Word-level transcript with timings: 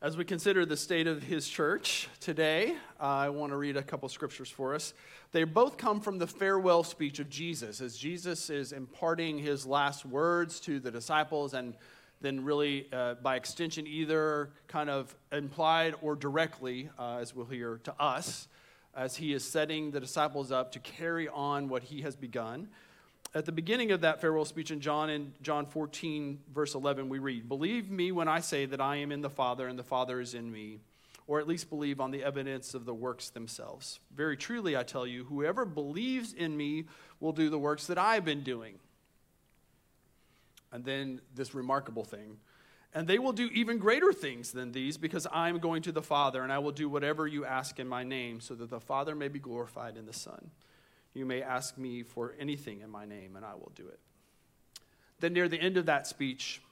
As 0.00 0.16
we 0.16 0.24
consider 0.24 0.64
the 0.64 0.76
state 0.76 1.08
of 1.08 1.24
his 1.24 1.48
church 1.48 2.08
today, 2.20 2.76
uh, 3.00 3.04
I 3.04 3.30
want 3.30 3.50
to 3.50 3.56
read 3.56 3.76
a 3.76 3.82
couple 3.82 4.08
scriptures 4.08 4.48
for 4.48 4.72
us. 4.72 4.94
They 5.32 5.42
both 5.42 5.76
come 5.76 6.00
from 6.00 6.18
the 6.18 6.26
farewell 6.28 6.84
speech 6.84 7.18
of 7.18 7.28
Jesus, 7.28 7.80
as 7.80 7.96
Jesus 7.96 8.48
is 8.48 8.70
imparting 8.70 9.38
his 9.38 9.66
last 9.66 10.06
words 10.06 10.60
to 10.60 10.78
the 10.78 10.92
disciples, 10.92 11.52
and 11.52 11.74
then, 12.20 12.44
really, 12.44 12.86
uh, 12.92 13.14
by 13.14 13.34
extension, 13.34 13.88
either 13.88 14.50
kind 14.68 14.88
of 14.88 15.12
implied 15.32 15.96
or 16.00 16.14
directly, 16.14 16.90
uh, 16.96 17.16
as 17.16 17.34
we'll 17.34 17.46
hear, 17.46 17.80
to 17.82 17.92
us, 18.00 18.46
as 18.94 19.16
he 19.16 19.32
is 19.32 19.42
setting 19.42 19.90
the 19.90 19.98
disciples 19.98 20.52
up 20.52 20.70
to 20.70 20.78
carry 20.78 21.26
on 21.26 21.68
what 21.68 21.82
he 21.82 22.02
has 22.02 22.14
begun 22.14 22.68
at 23.34 23.44
the 23.44 23.52
beginning 23.52 23.90
of 23.92 24.00
that 24.00 24.20
farewell 24.20 24.44
speech 24.44 24.70
in 24.70 24.80
John 24.80 25.10
in 25.10 25.32
John 25.42 25.66
14 25.66 26.40
verse 26.52 26.74
11 26.74 27.08
we 27.08 27.18
read 27.18 27.48
believe 27.48 27.90
me 27.90 28.12
when 28.12 28.28
I 28.28 28.40
say 28.40 28.66
that 28.66 28.80
I 28.80 28.96
am 28.96 29.12
in 29.12 29.20
the 29.20 29.30
Father 29.30 29.66
and 29.68 29.78
the 29.78 29.84
Father 29.84 30.20
is 30.20 30.34
in 30.34 30.50
me 30.50 30.80
or 31.26 31.38
at 31.38 31.46
least 31.46 31.68
believe 31.68 32.00
on 32.00 32.10
the 32.10 32.24
evidence 32.24 32.72
of 32.72 32.86
the 32.86 32.94
works 32.94 33.28
themselves. 33.28 34.00
Very 34.14 34.36
truly 34.36 34.76
I 34.76 34.82
tell 34.82 35.06
you 35.06 35.24
whoever 35.24 35.66
believes 35.66 36.32
in 36.32 36.56
me 36.56 36.86
will 37.20 37.32
do 37.32 37.50
the 37.50 37.58
works 37.58 37.86
that 37.88 37.98
I've 37.98 38.24
been 38.24 38.42
doing. 38.42 38.78
And 40.72 40.84
then 40.84 41.20
this 41.34 41.54
remarkable 41.54 42.04
thing 42.04 42.38
and 42.94 43.06
they 43.06 43.18
will 43.18 43.32
do 43.32 43.50
even 43.52 43.78
greater 43.78 44.12
things 44.12 44.52
than 44.52 44.72
these 44.72 44.96
because 44.96 45.26
I'm 45.30 45.58
going 45.58 45.82
to 45.82 45.92
the 45.92 46.02
Father 46.02 46.42
and 46.42 46.50
I 46.50 46.58
will 46.58 46.72
do 46.72 46.88
whatever 46.88 47.26
you 47.26 47.44
ask 47.44 47.78
in 47.78 47.86
my 47.86 48.02
name 48.02 48.40
so 48.40 48.54
that 48.54 48.70
the 48.70 48.80
Father 48.80 49.14
may 49.14 49.28
be 49.28 49.38
glorified 49.38 49.96
in 49.96 50.06
the 50.06 50.12
Son 50.12 50.50
you 51.18 51.26
may 51.26 51.42
ask 51.42 51.76
me 51.76 52.02
for 52.02 52.34
anything 52.38 52.80
in 52.80 52.90
my 52.90 53.04
name, 53.04 53.36
and 53.36 53.44
I 53.44 53.54
will 53.54 53.72
do 53.74 53.86
it. 53.88 53.98
Then, 55.20 55.32
near 55.32 55.48
the 55.48 55.60
end 55.60 55.76
of 55.76 55.86
that 55.86 56.06
speech, 56.06 56.62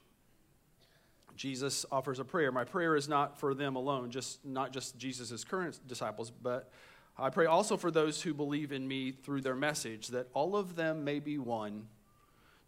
Jesus 1.37 1.85
offers 1.93 2.19
a 2.19 2.25
prayer. 2.25 2.51
My 2.53 2.65
prayer 2.65 2.97
is 2.97 3.09
not 3.09 3.39
for 3.39 3.55
them 3.55 3.77
alone, 3.77 4.11
just 4.11 4.45
not 4.45 4.73
just 4.73 4.97
Jesus' 4.97 5.45
current 5.45 5.79
disciples, 5.87 6.31
but 6.31 6.71
I 7.19 7.31
pray 7.31 7.47
also 7.47 7.77
for 7.77 7.91
those 7.91 8.23
who 8.23 8.33
believe 8.35 8.73
in 8.73 8.87
me 8.87 9.11
through 9.11 9.41
their 9.41 9.57
message, 9.57 10.09
that 10.09 10.29
all 10.33 10.57
of 10.57 10.77
them 10.77 11.05
may 11.05 11.19
be 11.19 11.39
one, 11.39 11.89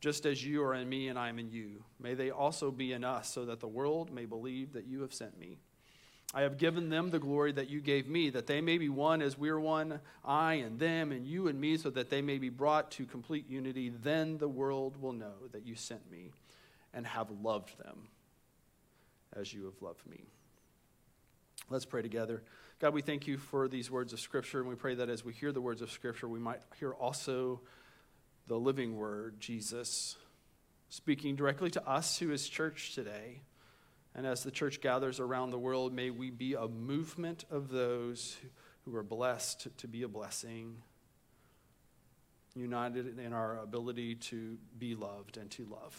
just 0.00 0.26
as 0.26 0.44
you 0.44 0.62
are 0.62 0.74
in 0.74 0.88
me 0.88 1.08
and 1.08 1.18
I 1.18 1.28
am 1.28 1.38
in 1.38 1.50
you. 1.50 1.84
May 2.00 2.14
they 2.14 2.30
also 2.30 2.70
be 2.70 2.92
in 2.92 3.04
us, 3.04 3.28
so 3.28 3.44
that 3.46 3.60
the 3.60 3.68
world 3.68 4.12
may 4.12 4.24
believe 4.24 4.72
that 4.72 4.86
you 4.86 5.02
have 5.02 5.14
sent 5.14 5.38
me. 5.38 5.58
I 6.34 6.42
have 6.42 6.58
given 6.58 6.90
them 6.90 7.10
the 7.10 7.18
glory 7.18 7.52
that 7.52 7.70
you 7.70 7.80
gave 7.80 8.06
me, 8.06 8.28
that 8.30 8.46
they 8.46 8.60
may 8.60 8.76
be 8.76 8.90
one 8.90 9.22
as 9.22 9.38
we 9.38 9.48
are 9.48 9.58
one, 9.58 10.00
I 10.24 10.54
and 10.54 10.78
them, 10.78 11.10
and 11.10 11.26
you 11.26 11.48
and 11.48 11.58
me, 11.58 11.78
so 11.78 11.88
that 11.90 12.10
they 12.10 12.20
may 12.20 12.36
be 12.36 12.50
brought 12.50 12.90
to 12.92 13.06
complete 13.06 13.48
unity. 13.48 13.88
Then 13.88 14.36
the 14.36 14.48
world 14.48 15.00
will 15.00 15.14
know 15.14 15.48
that 15.52 15.66
you 15.66 15.74
sent 15.74 16.10
me 16.10 16.32
and 16.92 17.06
have 17.06 17.30
loved 17.30 17.78
them 17.78 18.08
as 19.34 19.54
you 19.54 19.64
have 19.64 19.80
loved 19.80 20.06
me. 20.06 20.24
Let's 21.70 21.86
pray 21.86 22.02
together. 22.02 22.42
God, 22.78 22.92
we 22.92 23.02
thank 23.02 23.26
you 23.26 23.38
for 23.38 23.66
these 23.66 23.90
words 23.90 24.12
of 24.12 24.20
Scripture, 24.20 24.60
and 24.60 24.68
we 24.68 24.74
pray 24.74 24.96
that 24.96 25.08
as 25.08 25.24
we 25.24 25.32
hear 25.32 25.52
the 25.52 25.60
words 25.60 25.80
of 25.80 25.90
Scripture, 25.90 26.28
we 26.28 26.38
might 26.38 26.60
hear 26.78 26.92
also 26.92 27.60
the 28.46 28.58
living 28.58 28.96
word, 28.96 29.40
Jesus, 29.40 30.16
speaking 30.90 31.36
directly 31.36 31.70
to 31.70 31.88
us 31.88 32.18
who 32.18 32.30
is 32.32 32.48
church 32.48 32.94
today. 32.94 33.40
And 34.18 34.26
as 34.26 34.42
the 34.42 34.50
church 34.50 34.80
gathers 34.80 35.20
around 35.20 35.52
the 35.52 35.60
world, 35.60 35.92
may 35.92 36.10
we 36.10 36.30
be 36.30 36.54
a 36.54 36.66
movement 36.66 37.44
of 37.52 37.68
those 37.68 38.36
who 38.84 38.96
are 38.96 39.04
blessed 39.04 39.68
to 39.76 39.86
be 39.86 40.02
a 40.02 40.08
blessing, 40.08 40.82
united 42.56 43.20
in 43.20 43.32
our 43.32 43.58
ability 43.58 44.16
to 44.16 44.58
be 44.76 44.96
loved 44.96 45.36
and 45.36 45.48
to 45.52 45.66
love. 45.66 45.96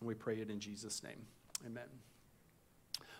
And 0.00 0.08
we 0.08 0.14
pray 0.14 0.36
it 0.36 0.48
in 0.48 0.58
Jesus' 0.58 1.02
name. 1.02 1.26
Amen. 1.66 1.84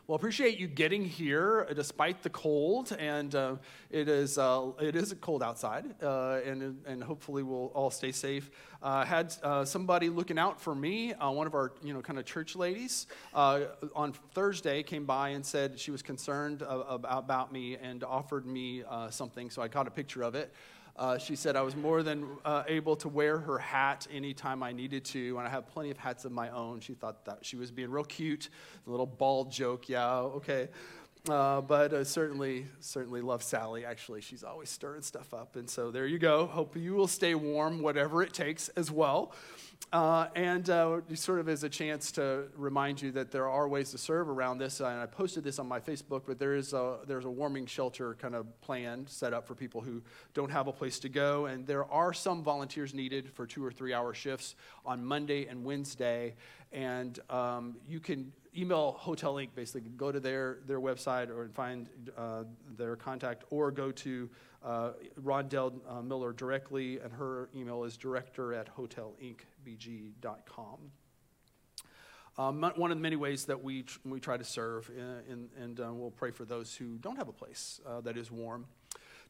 Well, 0.08 0.14
appreciate 0.14 0.60
you 0.60 0.68
getting 0.68 1.04
here 1.04 1.66
despite 1.74 2.22
the 2.22 2.30
cold, 2.30 2.96
and 2.96 3.34
uh, 3.34 3.56
it 3.90 4.08
is 4.08 4.38
uh, 4.38 4.70
it 4.80 4.94
is 4.94 5.12
cold 5.20 5.42
outside, 5.42 6.00
uh, 6.00 6.38
and 6.46 6.80
and 6.86 7.02
hopefully 7.02 7.42
we'll 7.42 7.72
all 7.74 7.90
stay 7.90 8.12
safe. 8.12 8.48
Uh, 8.80 9.04
had 9.04 9.34
uh, 9.42 9.64
somebody 9.64 10.08
looking 10.08 10.38
out 10.38 10.60
for 10.60 10.76
me, 10.76 11.12
uh, 11.14 11.28
one 11.32 11.48
of 11.48 11.54
our 11.54 11.72
you 11.82 11.92
know 11.92 12.02
kind 12.02 12.20
of 12.20 12.24
church 12.24 12.54
ladies, 12.54 13.08
on 13.34 14.12
Thursday 14.32 14.84
came 14.84 15.06
by 15.06 15.30
and 15.30 15.44
said 15.44 15.76
she 15.76 15.90
was 15.90 16.02
concerned 16.02 16.62
about 16.68 17.50
me 17.50 17.76
and 17.76 18.04
offered 18.04 18.46
me 18.46 18.84
something, 19.10 19.50
so 19.50 19.60
I 19.60 19.66
got 19.66 19.88
a 19.88 19.90
picture 19.90 20.22
of 20.22 20.36
it. 20.36 20.54
Uh, 20.98 21.18
she 21.18 21.36
said 21.36 21.56
I 21.56 21.62
was 21.62 21.76
more 21.76 22.02
than 22.02 22.26
uh, 22.44 22.62
able 22.66 22.96
to 22.96 23.08
wear 23.08 23.38
her 23.38 23.58
hat 23.58 24.06
anytime 24.10 24.62
I 24.62 24.72
needed 24.72 25.04
to, 25.06 25.36
and 25.38 25.46
I 25.46 25.50
have 25.50 25.68
plenty 25.68 25.90
of 25.90 25.98
hats 25.98 26.24
of 26.24 26.32
my 26.32 26.48
own. 26.50 26.80
She 26.80 26.94
thought 26.94 27.26
that 27.26 27.40
she 27.42 27.56
was 27.56 27.70
being 27.70 27.90
real 27.90 28.04
cute, 28.04 28.48
a 28.86 28.90
little 28.90 29.06
bald 29.06 29.52
joke. 29.52 29.88
Yeah, 29.88 30.10
okay. 30.16 30.68
Uh, 31.28 31.60
but 31.60 31.92
uh, 31.92 32.04
certainly, 32.04 32.66
certainly 32.80 33.20
love 33.20 33.42
Sally. 33.42 33.84
Actually, 33.84 34.20
she's 34.20 34.44
always 34.44 34.70
stirring 34.70 35.02
stuff 35.02 35.34
up. 35.34 35.56
And 35.56 35.68
so 35.68 35.90
there 35.90 36.06
you 36.06 36.18
go. 36.18 36.46
Hope 36.46 36.76
you 36.76 36.94
will 36.94 37.08
stay 37.08 37.34
warm, 37.34 37.82
whatever 37.82 38.22
it 38.22 38.32
takes, 38.32 38.68
as 38.70 38.90
well. 38.90 39.34
Uh, 39.92 40.26
and 40.34 40.68
uh, 40.68 41.00
sort 41.14 41.38
of 41.38 41.48
as 41.48 41.62
a 41.62 41.68
chance 41.68 42.10
to 42.10 42.44
remind 42.56 43.00
you 43.00 43.12
that 43.12 43.30
there 43.30 43.48
are 43.48 43.68
ways 43.68 43.92
to 43.92 43.98
serve 43.98 44.28
around 44.28 44.58
this. 44.58 44.80
And 44.80 44.88
I 44.88 45.06
posted 45.06 45.44
this 45.44 45.58
on 45.58 45.68
my 45.68 45.78
Facebook, 45.78 46.22
but 46.26 46.38
there 46.38 46.56
is 46.56 46.72
a, 46.72 46.98
there's 47.06 47.24
a 47.24 47.30
warming 47.30 47.66
shelter 47.66 48.14
kind 48.14 48.34
of 48.34 48.60
plan 48.60 49.06
set 49.06 49.32
up 49.32 49.46
for 49.46 49.54
people 49.54 49.80
who 49.80 50.02
don't 50.34 50.50
have 50.50 50.66
a 50.66 50.72
place 50.72 50.98
to 51.00 51.08
go. 51.08 51.46
And 51.46 51.66
there 51.66 51.84
are 51.84 52.12
some 52.12 52.42
volunteers 52.42 52.94
needed 52.94 53.30
for 53.30 53.46
two 53.46 53.64
or 53.64 53.70
three 53.70 53.94
hour 53.94 54.12
shifts 54.12 54.56
on 54.84 55.04
Monday 55.04 55.46
and 55.46 55.64
Wednesday. 55.64 56.34
And 56.72 57.18
um, 57.30 57.76
you 57.88 58.00
can 58.00 58.32
email 58.56 58.96
Hotel 58.98 59.34
Inc. 59.34 59.50
Basically, 59.54 59.88
go 59.96 60.10
to 60.10 60.18
their, 60.18 60.58
their 60.66 60.80
website 60.80 61.30
or 61.30 61.48
find 61.54 61.88
uh, 62.18 62.44
their 62.76 62.96
contact, 62.96 63.44
or 63.50 63.70
go 63.70 63.92
to 63.92 64.28
uh, 64.64 64.90
Rondell 65.22 65.74
uh, 65.88 66.02
Miller 66.02 66.32
directly, 66.32 66.98
and 66.98 67.12
her 67.12 67.48
email 67.54 67.84
is 67.84 67.96
director 67.96 68.52
at 68.52 68.68
hotelincbg.com. 69.66 70.78
Um, 72.38 72.60
one 72.76 72.90
of 72.90 72.98
the 72.98 73.02
many 73.02 73.16
ways 73.16 73.46
that 73.46 73.64
we, 73.64 73.86
we 74.04 74.20
try 74.20 74.36
to 74.36 74.44
serve, 74.44 74.90
uh, 74.90 75.32
in, 75.32 75.48
and 75.58 75.80
uh, 75.80 75.90
we'll 75.92 76.10
pray 76.10 76.30
for 76.30 76.44
those 76.44 76.74
who 76.74 76.98
don't 76.98 77.16
have 77.16 77.28
a 77.28 77.32
place 77.32 77.80
uh, 77.86 78.02
that 78.02 78.18
is 78.18 78.30
warm. 78.30 78.66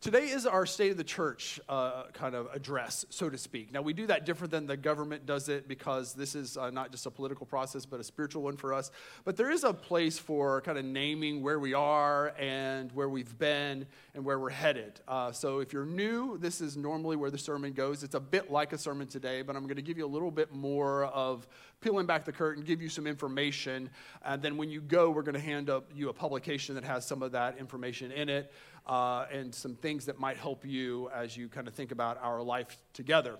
Today 0.02 0.28
is 0.28 0.46
our 0.46 0.66
state 0.66 0.90
of 0.90 0.98
the 0.98 1.04
church 1.04 1.58
uh, 1.70 2.04
kind 2.12 2.34
of 2.34 2.48
address, 2.52 3.06
so 3.08 3.30
to 3.30 3.38
speak. 3.38 3.72
Now, 3.72 3.80
we 3.80 3.94
do 3.94 4.06
that 4.08 4.26
different 4.26 4.50
than 4.50 4.66
the 4.66 4.76
government 4.76 5.24
does 5.24 5.48
it 5.48 5.66
because 5.66 6.12
this 6.12 6.34
is 6.34 6.58
uh, 6.58 6.68
not 6.68 6.92
just 6.92 7.06
a 7.06 7.10
political 7.10 7.46
process, 7.46 7.86
but 7.86 7.98
a 7.98 8.04
spiritual 8.04 8.42
one 8.42 8.58
for 8.58 8.74
us. 8.74 8.90
But 9.24 9.38
there 9.38 9.50
is 9.50 9.64
a 9.64 9.72
place 9.72 10.18
for 10.18 10.60
kind 10.60 10.76
of 10.76 10.84
naming 10.84 11.42
where 11.42 11.58
we 11.58 11.72
are 11.72 12.34
and 12.38 12.92
where 12.92 13.08
we've 13.08 13.38
been 13.38 13.86
and 14.14 14.22
where 14.22 14.38
we're 14.38 14.50
headed. 14.50 15.00
Uh, 15.08 15.32
so, 15.32 15.60
if 15.60 15.72
you're 15.72 15.86
new, 15.86 16.36
this 16.36 16.60
is 16.60 16.76
normally 16.76 17.16
where 17.16 17.30
the 17.30 17.38
sermon 17.38 17.72
goes. 17.72 18.02
It's 18.02 18.14
a 18.14 18.20
bit 18.20 18.50
like 18.50 18.74
a 18.74 18.78
sermon 18.78 19.06
today, 19.06 19.40
but 19.40 19.56
I'm 19.56 19.64
going 19.64 19.76
to 19.76 19.82
give 19.82 19.96
you 19.96 20.04
a 20.04 20.06
little 20.06 20.30
bit 20.30 20.52
more 20.52 21.06
of 21.06 21.48
peeling 21.86 22.04
back 22.04 22.24
the 22.24 22.32
curtain, 22.32 22.64
give 22.64 22.82
you 22.82 22.88
some 22.88 23.06
information. 23.06 23.88
And 24.24 24.42
then 24.42 24.56
when 24.56 24.70
you 24.70 24.80
go, 24.80 25.08
we're 25.08 25.22
going 25.22 25.36
to 25.36 25.40
hand 25.40 25.70
up 25.70 25.88
you 25.94 26.08
a 26.08 26.12
publication 26.12 26.74
that 26.74 26.82
has 26.82 27.06
some 27.06 27.22
of 27.22 27.30
that 27.30 27.58
information 27.58 28.10
in 28.10 28.28
it 28.28 28.52
uh, 28.88 29.26
and 29.30 29.54
some 29.54 29.76
things 29.76 30.04
that 30.06 30.18
might 30.18 30.36
help 30.36 30.66
you 30.66 31.08
as 31.14 31.36
you 31.36 31.48
kind 31.48 31.68
of 31.68 31.74
think 31.74 31.92
about 31.92 32.18
our 32.20 32.42
life 32.42 32.76
together. 32.92 33.36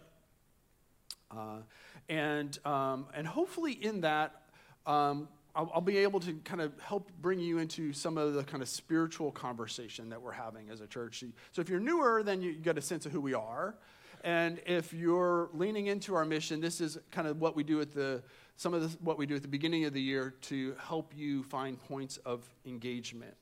Uh, 1.28 1.56
and, 2.08 2.56
um, 2.64 3.06
and 3.14 3.26
hopefully, 3.26 3.72
in 3.72 4.02
that, 4.02 4.42
um, 4.86 5.26
I'll, 5.56 5.68
I'll, 5.74 5.80
be 5.80 5.96
able 5.96 6.20
to 6.20 6.34
kind 6.44 6.60
of 6.60 6.72
help 6.78 7.10
bring 7.20 7.40
you 7.40 7.58
into 7.58 7.92
some 7.92 8.16
of 8.16 8.34
the 8.34 8.44
kind 8.44 8.62
of 8.62 8.68
spiritual 8.68 9.32
conversation 9.32 10.08
that 10.10 10.22
we're 10.22 10.30
having 10.30 10.70
as 10.70 10.80
a 10.80 10.86
church. 10.86 11.24
So, 11.50 11.60
if 11.60 11.68
you're 11.68 11.80
newer, 11.80 12.22
then 12.22 12.42
you 12.42 12.52
get 12.52 12.78
a 12.78 12.82
sense 12.82 13.06
of 13.06 13.10
who 13.10 13.20
we 13.20 13.34
are. 13.34 13.74
And 14.24 14.60
if 14.66 14.92
you're 14.92 15.50
leaning 15.52 15.86
into 15.86 16.14
our 16.14 16.24
mission, 16.24 16.60
this 16.60 16.80
is 16.80 16.98
kind 17.10 17.28
of 17.28 17.40
what 17.40 17.56
we 17.56 17.62
do 17.62 17.80
at 17.80 17.92
the 17.92 18.22
some 18.56 18.72
of 18.72 18.82
the, 18.82 18.98
what 19.04 19.18
we 19.18 19.26
do 19.26 19.36
at 19.36 19.42
the 19.42 19.48
beginning 19.48 19.84
of 19.84 19.92
the 19.92 20.00
year 20.00 20.34
to 20.40 20.74
help 20.80 21.12
you 21.14 21.42
find 21.42 21.78
points 21.78 22.16
of 22.18 22.48
engagement. 22.64 23.34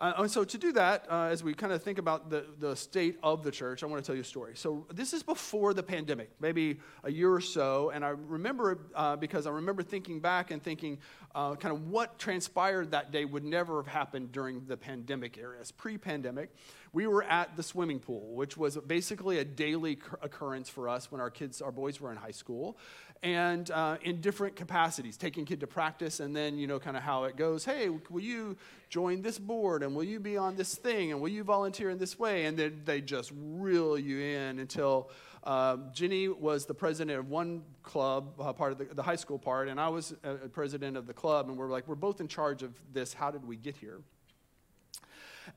Uh, 0.00 0.12
and 0.18 0.30
so, 0.30 0.44
to 0.44 0.56
do 0.56 0.70
that, 0.70 1.04
uh, 1.10 1.24
as 1.24 1.42
we 1.42 1.52
kind 1.52 1.72
of 1.72 1.82
think 1.82 1.98
about 1.98 2.30
the, 2.30 2.44
the 2.60 2.76
state 2.76 3.18
of 3.20 3.42
the 3.42 3.50
church, 3.50 3.82
I 3.82 3.86
want 3.86 4.00
to 4.02 4.06
tell 4.06 4.14
you 4.14 4.20
a 4.20 4.24
story. 4.24 4.52
So, 4.54 4.86
this 4.94 5.12
is 5.12 5.24
before 5.24 5.74
the 5.74 5.82
pandemic, 5.82 6.30
maybe 6.38 6.78
a 7.02 7.10
year 7.10 7.32
or 7.32 7.40
so. 7.40 7.90
And 7.90 8.04
I 8.04 8.10
remember 8.10 8.78
uh, 8.94 9.16
because 9.16 9.44
I 9.48 9.50
remember 9.50 9.82
thinking 9.82 10.20
back 10.20 10.52
and 10.52 10.62
thinking 10.62 10.98
uh, 11.34 11.56
kind 11.56 11.74
of 11.74 11.88
what 11.88 12.16
transpired 12.16 12.92
that 12.92 13.10
day 13.10 13.24
would 13.24 13.42
never 13.42 13.82
have 13.82 13.92
happened 13.92 14.30
during 14.30 14.64
the 14.66 14.76
pandemic 14.76 15.36
era. 15.36 15.56
Pre 15.76 15.98
pandemic, 15.98 16.54
we 16.92 17.06
were 17.06 17.22
at 17.22 17.56
the 17.56 17.62
swimming 17.62 17.98
pool, 17.98 18.34
which 18.34 18.56
was 18.56 18.76
basically 18.76 19.38
a 19.38 19.44
daily 19.44 19.98
occurrence 20.22 20.68
for 20.68 20.88
us 20.88 21.10
when 21.10 21.20
our 21.20 21.30
kids, 21.30 21.60
our 21.60 21.72
boys 21.72 22.00
were 22.00 22.10
in 22.10 22.16
high 22.16 22.30
school 22.30 22.76
and 23.22 23.70
uh, 23.72 23.96
in 24.02 24.20
different 24.20 24.54
capacities, 24.54 25.16
taking 25.16 25.44
kid 25.44 25.60
to 25.60 25.66
practice, 25.66 26.20
and 26.20 26.36
then 26.36 26.56
you 26.56 26.66
know 26.66 26.78
kind 26.78 26.96
of 26.96 27.02
how 27.02 27.24
it 27.24 27.36
goes. 27.36 27.64
Hey, 27.64 27.88
will 27.88 28.20
you 28.20 28.56
join 28.90 29.22
this 29.22 29.38
board? 29.38 29.82
and 29.82 29.94
will 29.94 30.04
you 30.04 30.20
be 30.20 30.36
on 30.36 30.56
this 30.56 30.74
thing 30.76 31.12
and 31.12 31.20
will 31.20 31.28
you 31.28 31.44
volunteer 31.44 31.90
in 31.90 31.98
this 31.98 32.18
way? 32.18 32.44
And 32.44 32.58
then 32.58 32.82
they 32.84 33.00
just 33.00 33.32
reel 33.34 33.98
you 33.98 34.18
in 34.18 34.58
until 34.58 35.10
uh, 35.44 35.76
Jenny 35.92 36.28
was 36.28 36.66
the 36.66 36.74
president 36.74 37.18
of 37.18 37.28
one 37.28 37.62
club, 37.82 38.34
uh, 38.40 38.52
part 38.52 38.72
of 38.72 38.78
the, 38.78 38.84
the, 38.84 39.02
high 39.02 39.16
school 39.16 39.38
part, 39.38 39.68
and 39.68 39.80
I 39.80 39.88
was 39.88 40.14
a 40.24 40.48
president 40.48 40.96
of 40.96 41.06
the 41.06 41.14
club. 41.14 41.48
And 41.48 41.56
we're 41.56 41.70
like, 41.70 41.88
we're 41.88 41.94
both 41.94 42.20
in 42.20 42.28
charge 42.28 42.62
of 42.62 42.72
this. 42.92 43.14
How 43.14 43.30
did 43.30 43.46
we 43.46 43.56
get 43.56 43.76
here? 43.76 44.00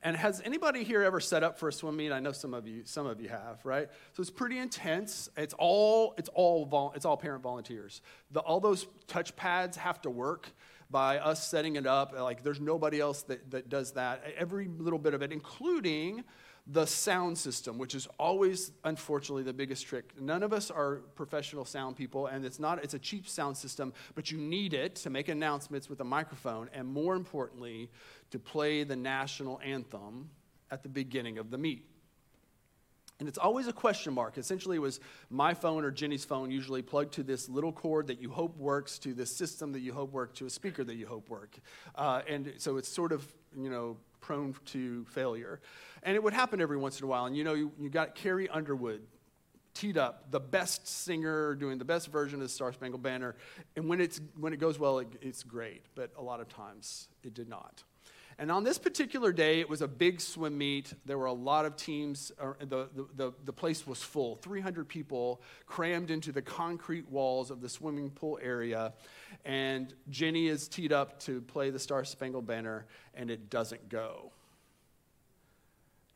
And 0.02 0.16
has 0.16 0.40
anybody 0.44 0.84
here 0.84 1.02
ever 1.02 1.20
set 1.20 1.42
up 1.42 1.58
for 1.58 1.68
a 1.68 1.72
swim 1.72 1.96
meet? 1.96 2.12
I 2.12 2.20
know 2.20 2.32
some 2.32 2.54
of 2.54 2.66
you, 2.66 2.82
some 2.84 3.06
of 3.06 3.20
you 3.20 3.28
have, 3.28 3.64
right? 3.64 3.88
So 4.12 4.20
it's 4.20 4.30
pretty 4.30 4.58
intense. 4.58 5.28
It's 5.36 5.54
all, 5.58 6.14
it's 6.18 6.28
all, 6.34 6.64
vol- 6.66 6.92
it's 6.94 7.04
all 7.04 7.16
parent 7.16 7.42
volunteers. 7.42 8.00
The, 8.30 8.40
all 8.40 8.60
those 8.60 8.86
touch 9.06 9.34
pads 9.36 9.76
have 9.76 10.00
to 10.02 10.10
work 10.10 10.48
by 10.90 11.18
us 11.18 11.48
setting 11.48 11.76
it 11.76 11.86
up. 11.86 12.12
Like 12.12 12.42
there's 12.42 12.60
nobody 12.60 13.00
else 13.00 13.22
that, 13.24 13.50
that 13.50 13.68
does 13.68 13.92
that. 13.92 14.22
Every 14.36 14.68
little 14.68 14.98
bit 14.98 15.14
of 15.14 15.22
it, 15.22 15.32
including 15.32 16.24
the 16.66 16.86
sound 16.86 17.36
system, 17.36 17.76
which 17.76 17.94
is 17.94 18.06
always, 18.18 18.70
unfortunately, 18.84 19.42
the 19.42 19.52
biggest 19.52 19.84
trick. 19.84 20.12
None 20.20 20.44
of 20.44 20.52
us 20.52 20.70
are 20.70 20.96
professional 21.16 21.64
sound 21.64 21.96
people, 21.96 22.28
and 22.28 22.44
it's 22.44 22.60
not, 22.60 22.82
it's 22.84 22.94
a 22.94 22.98
cheap 23.00 23.28
sound 23.28 23.56
system, 23.56 23.92
but 24.14 24.30
you 24.30 24.38
need 24.38 24.72
it 24.72 24.94
to 24.96 25.10
make 25.10 25.28
announcements 25.28 25.88
with 25.88 26.00
a 26.00 26.04
microphone, 26.04 26.70
and 26.72 26.86
more 26.86 27.16
importantly, 27.16 27.90
to 28.30 28.38
play 28.38 28.84
the 28.84 28.94
national 28.94 29.60
anthem 29.64 30.30
at 30.70 30.82
the 30.82 30.88
beginning 30.88 31.38
of 31.38 31.50
the 31.50 31.58
meet. 31.58 31.84
And 33.18 33.28
it's 33.28 33.38
always 33.38 33.68
a 33.68 33.72
question 33.72 34.14
mark. 34.14 34.38
Essentially, 34.38 34.76
it 34.76 34.80
was 34.80 34.98
my 35.30 35.54
phone 35.54 35.84
or 35.84 35.90
Jenny's 35.90 36.24
phone, 36.24 36.50
usually 36.50 36.82
plugged 36.82 37.14
to 37.14 37.22
this 37.22 37.48
little 37.48 37.72
cord 37.72 38.06
that 38.06 38.20
you 38.20 38.30
hope 38.30 38.56
works, 38.56 38.98
to 39.00 39.14
this 39.14 39.34
system 39.34 39.72
that 39.72 39.80
you 39.80 39.92
hope 39.92 40.12
works, 40.12 40.38
to 40.38 40.46
a 40.46 40.50
speaker 40.50 40.82
that 40.84 40.94
you 40.96 41.06
hope 41.06 41.28
work. 41.28 41.58
Uh, 41.94 42.22
and 42.28 42.52
so 42.58 42.78
it's 42.78 42.88
sort 42.88 43.12
of, 43.12 43.26
you 43.56 43.70
know, 43.70 43.96
prone 44.22 44.54
to 44.66 45.04
failure. 45.10 45.60
And 46.02 46.16
it 46.16 46.22
would 46.22 46.32
happen 46.32 46.60
every 46.60 46.78
once 46.78 46.98
in 46.98 47.04
a 47.04 47.06
while. 47.06 47.26
And 47.26 47.36
you 47.36 47.44
know, 47.44 47.54
you, 47.54 47.72
you 47.78 47.90
got 47.90 48.14
Carrie 48.14 48.48
Underwood 48.48 49.02
teed 49.74 49.96
up, 49.96 50.30
the 50.30 50.40
best 50.40 50.86
singer 50.86 51.54
doing 51.54 51.78
the 51.78 51.84
best 51.84 52.08
version 52.08 52.36
of 52.36 52.42
the 52.42 52.48
Star 52.48 52.72
Spangled 52.72 53.02
Banner. 53.02 53.34
And 53.76 53.88
when, 53.88 54.00
it's, 54.00 54.20
when 54.38 54.52
it 54.52 54.58
goes 54.58 54.78
well, 54.78 54.98
it, 54.98 55.08
it's 55.20 55.42
great. 55.42 55.82
But 55.94 56.10
a 56.16 56.22
lot 56.22 56.40
of 56.40 56.48
times 56.48 57.08
it 57.22 57.34
did 57.34 57.48
not. 57.48 57.82
And 58.38 58.50
on 58.50 58.64
this 58.64 58.78
particular 58.78 59.32
day, 59.32 59.60
it 59.60 59.68
was 59.68 59.82
a 59.82 59.88
big 59.88 60.20
swim 60.20 60.56
meet. 60.56 60.94
There 61.04 61.18
were 61.18 61.26
a 61.26 61.32
lot 61.32 61.64
of 61.64 61.76
teams. 61.76 62.32
Uh, 62.40 62.52
the, 62.60 62.88
the, 63.14 63.32
the, 63.44 63.52
place 63.52 63.86
was 63.86 64.02
full 64.02 64.36
300 64.36 64.88
people 64.88 65.42
crammed 65.66 66.10
into 66.10 66.32
the 66.32 66.42
concrete 66.42 67.08
walls 67.10 67.50
of 67.50 67.60
the 67.60 67.68
swimming 67.68 68.10
pool 68.10 68.38
area. 68.42 68.92
And 69.44 69.92
Jenny 70.10 70.48
is 70.48 70.68
teed 70.68 70.92
up 70.92 71.20
to 71.20 71.40
play 71.42 71.70
the 71.70 71.78
Star 71.78 72.04
Spangled 72.04 72.46
Banner, 72.46 72.86
and 73.14 73.30
it 73.30 73.50
doesn't 73.50 73.88
go. 73.88 74.32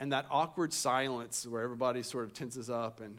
And 0.00 0.12
that 0.12 0.26
awkward 0.30 0.72
silence 0.72 1.46
where 1.46 1.62
everybody 1.62 2.02
sort 2.02 2.24
of 2.24 2.32
tenses 2.32 2.68
up 2.68 3.00
and 3.00 3.18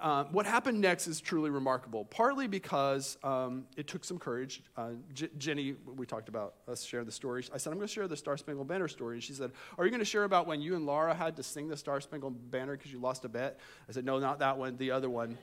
uh, 0.00 0.24
what 0.24 0.46
happened 0.46 0.80
next 0.80 1.06
is 1.06 1.20
truly 1.20 1.50
remarkable, 1.50 2.04
partly 2.04 2.46
because 2.46 3.18
um, 3.22 3.66
it 3.76 3.86
took 3.86 4.04
some 4.04 4.18
courage. 4.18 4.62
Uh, 4.76 4.90
J- 5.12 5.30
Jenny, 5.38 5.74
we 5.96 6.06
talked 6.06 6.28
about 6.28 6.54
us 6.66 6.82
share 6.84 7.04
the 7.04 7.12
story. 7.12 7.44
I 7.52 7.58
said, 7.58 7.70
I'm 7.70 7.76
going 7.76 7.88
to 7.88 7.92
share 7.92 8.08
the 8.08 8.16
Star 8.16 8.36
Spangled 8.36 8.68
Banner 8.68 8.88
story. 8.88 9.16
And 9.16 9.22
she 9.22 9.32
said, 9.32 9.52
Are 9.76 9.84
you 9.84 9.90
going 9.90 10.00
to 10.00 10.06
share 10.06 10.24
about 10.24 10.46
when 10.46 10.60
you 10.60 10.76
and 10.76 10.86
Laura 10.86 11.14
had 11.14 11.36
to 11.36 11.42
sing 11.42 11.68
the 11.68 11.76
Star 11.76 12.00
Spangled 12.00 12.50
Banner 12.50 12.76
because 12.76 12.92
you 12.92 12.98
lost 12.98 13.24
a 13.24 13.28
bet? 13.28 13.58
I 13.88 13.92
said, 13.92 14.04
No, 14.04 14.18
not 14.18 14.38
that 14.40 14.58
one, 14.58 14.76
the 14.76 14.90
other 14.90 15.10
one. 15.10 15.38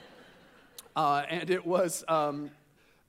uh, 0.96 1.22
and 1.28 1.50
it 1.50 1.66
was 1.66 2.04
um, 2.08 2.50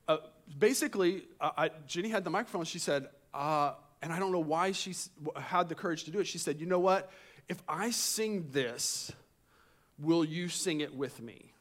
uh, 0.08 0.18
basically, 0.58 1.24
I, 1.40 1.72
Jenny 1.88 2.10
had 2.10 2.24
the 2.24 2.30
microphone. 2.30 2.66
She 2.66 2.80
said, 2.80 3.08
uh, 3.34 3.74
and 4.02 4.14
I 4.14 4.20
don't 4.20 4.32
know 4.32 4.40
why 4.40 4.72
she 4.72 4.96
had 5.36 5.70
the 5.70 5.76
courage 5.76 6.06
to 6.06 6.12
do 6.12 6.20
it. 6.20 6.28
She 6.28 6.38
said, 6.38 6.60
You 6.60 6.66
know 6.66 6.80
what? 6.80 7.12
If 7.48 7.62
I 7.68 7.90
sing 7.92 8.48
this, 8.52 9.12
Will 10.02 10.24
you 10.24 10.48
sing 10.48 10.82
it 10.82 10.96
with 10.96 11.22
me? 11.22 11.54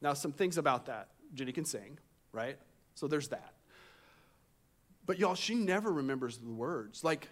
Now, 0.00 0.14
some 0.14 0.32
things 0.32 0.58
about 0.58 0.86
that. 0.86 1.08
Jenny 1.34 1.52
can 1.52 1.64
sing, 1.64 1.98
right? 2.32 2.58
So 2.94 3.08
there's 3.08 3.28
that. 3.28 3.52
But 5.06 5.18
y'all, 5.18 5.34
she 5.34 5.54
never 5.54 5.92
remembers 5.92 6.38
the 6.38 6.50
words. 6.50 7.04
Like, 7.04 7.28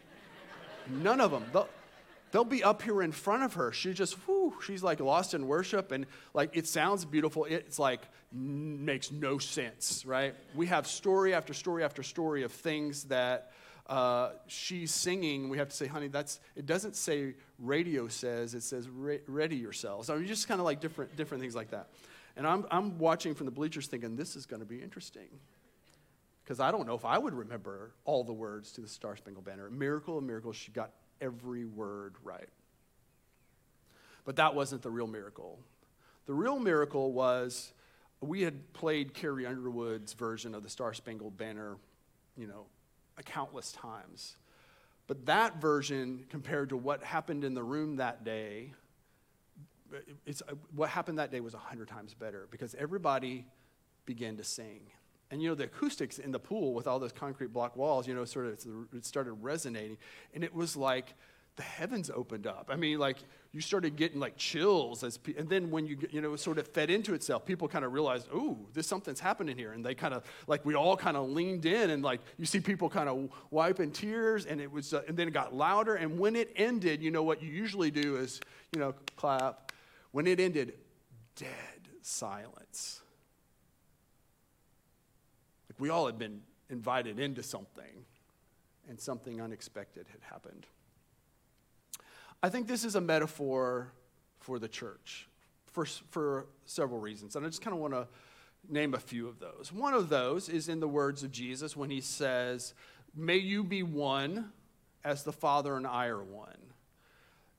none 0.89 1.21
of 1.21 1.31
them. 1.31 1.45
They'll, 1.53 1.69
they'll 2.31 2.45
be 2.45 2.63
up 2.63 2.83
here 2.83 3.03
in 3.03 3.13
front 3.13 3.43
of 3.43 3.55
her. 3.55 3.73
She 3.73 3.93
just, 3.93 4.17
whoo, 4.27 4.55
she's 4.65 4.83
like 4.83 5.01
lost 5.01 5.35
in 5.35 5.47
worship 5.47 5.93
and 5.93 6.07
like 6.33 6.57
it 6.57 6.67
sounds 6.67 7.05
beautiful. 7.05 7.45
It's 7.45 7.79
like 7.79 8.03
n- 8.33 8.85
makes 8.85 9.11
no 9.11 9.39
sense, 9.39 10.05
right? 10.07 10.35
We 10.55 10.67
have 10.67 10.87
story 10.87 11.35
after 11.35 11.53
story 11.55 11.83
after 11.85 12.03
story 12.03 12.43
of 12.45 12.53
things 12.53 13.05
that 13.05 13.53
uh, 13.87 14.31
she's 14.47 14.91
singing, 14.93 15.49
we 15.49 15.59
have 15.59 15.69
to 15.69 15.77
say, 15.77 15.87
honey, 15.87 16.09
that's, 16.09 16.41
it 16.57 16.67
doesn't 16.67 16.97
say 16.97 17.35
radio 17.59 18.09
says, 18.09 18.55
it 18.55 18.63
says 18.63 18.89
re- 18.89 19.21
ready 19.27 19.57
yourselves. 19.57 20.09
I 20.09 20.17
mean, 20.17 20.27
just 20.27 20.49
kind 20.49 20.61
of 20.61 20.65
like 20.65 20.81
different, 20.81 21.17
different 21.17 21.43
things 21.43 21.55
like 21.55 21.71
that. 21.71 21.89
And 22.37 22.47
I'm, 22.47 22.67
I'm 22.71 22.99
watching 22.99 23.35
from 23.35 23.47
the 23.47 23.53
bleachers 23.53 23.87
thinking, 23.87 24.17
this 24.17 24.37
is 24.37 24.47
going 24.47 24.61
to 24.61 24.67
be 24.67 24.81
interesting. 24.81 25.29
Because 26.43 26.61
I 26.61 26.71
don't 26.71 26.87
know 26.87 26.95
if 26.95 27.05
I 27.05 27.19
would 27.19 27.35
remember 27.35 27.93
all 28.05 28.25
the 28.25 28.33
words 28.33 28.73
to 28.73 28.81
the 28.81 28.89
Star 28.89 29.17
Spangled 29.17 29.45
Banner. 29.45 29.71
Miracle 29.71 30.19
of 30.19 30.25
miracles, 30.25 30.57
she 30.57 30.73
got 30.73 30.91
every 31.21 31.65
word 31.65 32.17
right. 32.23 32.49
But 34.25 34.37
that 34.37 34.55
wasn't 34.55 34.83
the 34.83 34.91
real 34.91 35.07
miracle. 35.07 35.59
The 36.27 36.35
real 36.35 36.59
miracle 36.59 37.13
was 37.13 37.73
we 38.21 38.43
had 38.43 38.73
played 38.73 39.15
Carrie 39.15 39.47
Underwood's 39.47 40.15
version 40.15 40.55
of 40.55 40.63
the 40.63 40.71
Star 40.71 40.95
Spangled 40.95 41.37
Banner, 41.37 41.77
you 42.37 42.47
know, 42.47 42.65
countless 43.23 43.73
times. 43.73 44.37
But 45.07 45.27
that 45.27 45.61
version, 45.61 46.25
compared 46.31 46.71
to 46.71 46.77
what 46.77 47.03
happened 47.03 47.45
in 47.45 47.55
the 47.55 47.63
room 47.63 47.97
that 47.97 48.25
day, 48.25 48.73
it's, 50.27 50.43
what 50.75 50.89
happened 50.89 51.19
that 51.19 51.31
day 51.31 51.41
was 51.41 51.53
100 51.53 51.89
times 51.89 52.15
better 52.15 52.49
because 52.51 52.75
everybody 52.75 53.47
began 54.07 54.37
to 54.39 54.45
sing. 54.45 54.81
And 55.31 55.43
you 55.43 55.49
know, 55.49 55.55
the 55.55 55.65
acoustics 55.65 56.19
in 56.19 56.33
the 56.33 56.39
pool 56.39 56.75
with 56.75 56.87
all 56.87 56.99
those 56.99 57.13
concrete 57.13 57.53
block 57.53 57.77
walls, 57.77 58.07
you 58.07 58.15
know, 58.15 58.25
sort 58.25 58.47
of 58.47 58.67
it 58.95 59.05
started 59.05 59.33
resonating. 59.35 59.99
And 60.35 60.45
it 60.45 60.55
was 60.55 60.77
like 60.77 61.15
the 61.57 61.63
heavens 61.63 62.11
opened 62.11 62.47
up. 62.47 62.69
I 62.71 62.77
mean, 62.77 62.99
like 62.99 63.19
you 63.55 63.61
started 63.61 63.95
getting 63.95 64.19
like 64.19 64.37
chills 64.37 65.05
as, 65.05 65.21
and 65.39 65.49
then 65.49 65.71
when 65.71 65.87
you 65.87 65.97
you 66.11 66.21
know 66.21 66.35
sort 66.35 66.59
of 66.59 66.67
fed 66.67 66.91
into 66.91 67.15
itself, 67.15 67.47
people 67.47 67.69
kind 67.69 67.85
of 67.85 67.93
realized, 67.93 68.27
oh, 68.35 68.59
this 68.73 68.89
something's 68.89 69.21
happening 69.21 69.57
here, 69.57 69.73
and 69.73 69.87
they 69.87 69.95
kind 69.95 70.13
of 70.13 70.25
like 70.49 70.65
we 70.67 70.75
all 70.75 70.97
kind 70.97 71.17
of 71.17 71.31
leaned 71.31 71.65
in, 71.65 71.91
and 71.91 72.03
like 72.03 72.21
you 72.37 72.47
see 72.47 72.59
people 72.59 72.91
kind 72.91 73.09
of 73.09 73.31
wiping 73.53 73.93
tears, 73.93 74.45
and 74.45 74.61
it 74.61 74.71
was, 74.71 74.93
uh, 74.93 75.03
and 75.07 75.17
then 75.17 75.29
it 75.29 75.31
got 75.31 75.55
louder, 75.55 75.95
and 75.95 76.19
when 76.19 76.35
it 76.35 76.53
ended, 76.57 77.01
you 77.01 77.13
know 77.13 77.23
what 77.23 77.41
you 77.45 77.49
usually 77.49 77.93
do 77.93 78.17
is 78.17 78.41
you 78.73 78.81
know 78.81 78.93
clap. 79.17 79.71
When 80.11 80.27
it 80.27 80.41
ended, 80.41 80.75
dead 81.37 81.49
silence. 82.03 83.01
Like 85.71 85.81
we 85.81 85.91
all 85.91 86.07
had 86.07 86.19
been 86.19 86.41
invited 86.71 87.21
into 87.21 87.45
something, 87.45 88.05
and 88.89 88.99
something 89.01 89.41
unexpected 89.41 90.07
had 90.11 90.21
happened. 90.23 90.67
I 92.45 92.51
think 92.51 92.69
this 92.69 92.85
is 92.85 92.95
a 92.95 93.01
metaphor 93.01 93.91
for 94.41 94.59
the 94.59 94.69
church 94.69 95.27
for, 95.73 95.87
for 96.11 96.45
several 96.67 97.01
reasons. 97.01 97.37
And 97.37 97.47
I 97.47 97.49
just 97.49 97.63
kind 97.63 97.73
of 97.73 97.81
want 97.81 97.95
to 97.95 98.07
name 98.69 98.93
a 98.93 98.99
few 98.99 99.29
of 99.29 99.39
those. 99.39 99.73
One 99.73 99.95
of 99.95 100.11
those 100.11 100.51
is 100.51 100.69
in 100.69 100.79
the 100.79 100.87
words 100.87 101.23
of 101.23 101.33
Jesus 101.33 101.75
when 101.75 101.89
he 101.89 102.03
says, 102.03 102.75
May 103.17 103.39
you 103.39 103.65
be 103.65 103.83
one 103.83 104.53
as 105.05 105.23
the 105.23 105.33
Father 105.33 105.75
and 105.79 105.87
I 105.87 106.09
are 106.09 106.23
one. 106.23 106.59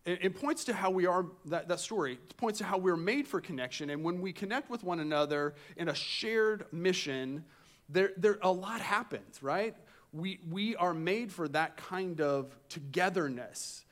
It, 0.06 0.20
it 0.22 0.40
points 0.40 0.64
to 0.66 0.74
how 0.76 0.92
we 0.92 1.08
are, 1.08 1.26
that, 1.46 1.68
that 1.68 1.80
story 1.80 2.20
points 2.38 2.60
to 2.60 2.66
how 2.66 2.78
we're 2.78 2.96
made 2.96 3.28
for 3.28 3.42
connection. 3.42 3.90
And 3.90 4.04
when 4.04 4.22
we 4.22 4.34
connect 4.34 4.70
with 4.70 4.84
one 4.84 5.00
another 5.00 5.56
in 5.78 5.90
a 5.90 5.96
shared 5.96 6.68
mission, 6.72 7.44
there, 7.90 8.12
there, 8.18 8.38
a 8.44 8.52
lot 8.52 8.82
happens, 8.82 9.42
right? 9.42 9.76
We, 10.14 10.42
we 10.48 10.76
are 10.76 10.94
made 10.94 11.32
for 11.32 11.48
that 11.48 11.76
kind 11.76 12.22
of 12.22 12.56
togetherness 12.70 13.85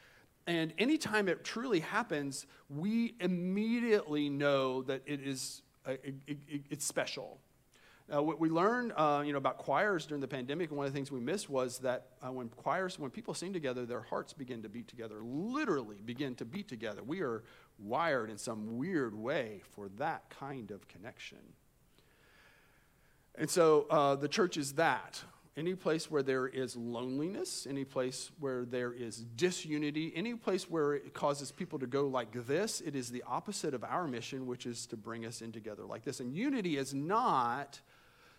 and 0.47 0.73
anytime 0.77 1.27
it 1.27 1.43
truly 1.43 1.79
happens, 1.79 2.45
we 2.69 3.15
immediately 3.19 4.29
know 4.29 4.81
that 4.83 5.01
it 5.05 5.21
is 5.21 5.61
uh, 5.85 5.91
it, 6.03 6.15
it, 6.27 6.61
it's 6.69 6.85
special. 6.85 7.39
Now, 8.09 8.21
what 8.21 8.39
we 8.39 8.49
learned, 8.49 8.91
uh, 8.97 9.23
you 9.25 9.31
know, 9.31 9.37
about 9.37 9.57
choirs 9.57 10.05
during 10.05 10.19
the 10.19 10.27
pandemic, 10.27 10.69
and 10.69 10.77
one 10.77 10.85
of 10.85 10.91
the 10.91 10.97
things 10.97 11.11
we 11.11 11.21
missed 11.21 11.49
was 11.49 11.79
that 11.79 12.07
uh, 12.21 12.31
when 12.31 12.49
choirs, 12.49 12.99
when 12.99 13.09
people 13.09 13.33
sing 13.33 13.53
together, 13.53 13.85
their 13.85 14.01
hearts 14.01 14.33
begin 14.33 14.61
to 14.63 14.69
beat 14.69 14.87
together, 14.87 15.21
literally 15.23 15.97
begin 16.03 16.35
to 16.35 16.45
beat 16.45 16.67
together. 16.67 17.01
We 17.01 17.21
are 17.21 17.43
wired 17.79 18.29
in 18.29 18.37
some 18.37 18.77
weird 18.77 19.15
way 19.15 19.61
for 19.73 19.87
that 19.97 20.29
kind 20.29 20.71
of 20.71 20.87
connection. 20.89 21.39
And 23.35 23.49
so 23.49 23.87
uh, 23.89 24.15
the 24.15 24.27
church 24.27 24.57
is 24.57 24.73
that 24.73 25.23
any 25.55 25.75
place 25.75 26.09
where 26.09 26.23
there 26.23 26.47
is 26.47 26.75
loneliness, 26.75 27.67
any 27.69 27.85
place 27.85 28.31
where 28.39 28.65
there 28.65 28.91
is 28.91 29.17
disunity, 29.17 30.11
any 30.15 30.33
place 30.33 30.69
where 30.69 30.93
it 30.93 31.13
causes 31.13 31.51
people 31.51 31.77
to 31.79 31.85
go 31.85 32.07
like 32.07 32.47
this, 32.47 32.81
it 32.81 32.95
is 32.95 33.11
the 33.11 33.23
opposite 33.27 33.75
of 33.75 33.83
our 33.83 34.07
mission, 34.07 34.47
which 34.47 34.65
is 34.65 34.87
to 34.87 34.97
bring 34.97 35.25
us 35.25 35.41
in 35.41 35.51
together 35.51 35.85
like 35.85 36.03
this. 36.03 36.19
And 36.19 36.33
unity 36.33 36.77
is 36.77 36.93
not 36.93 37.79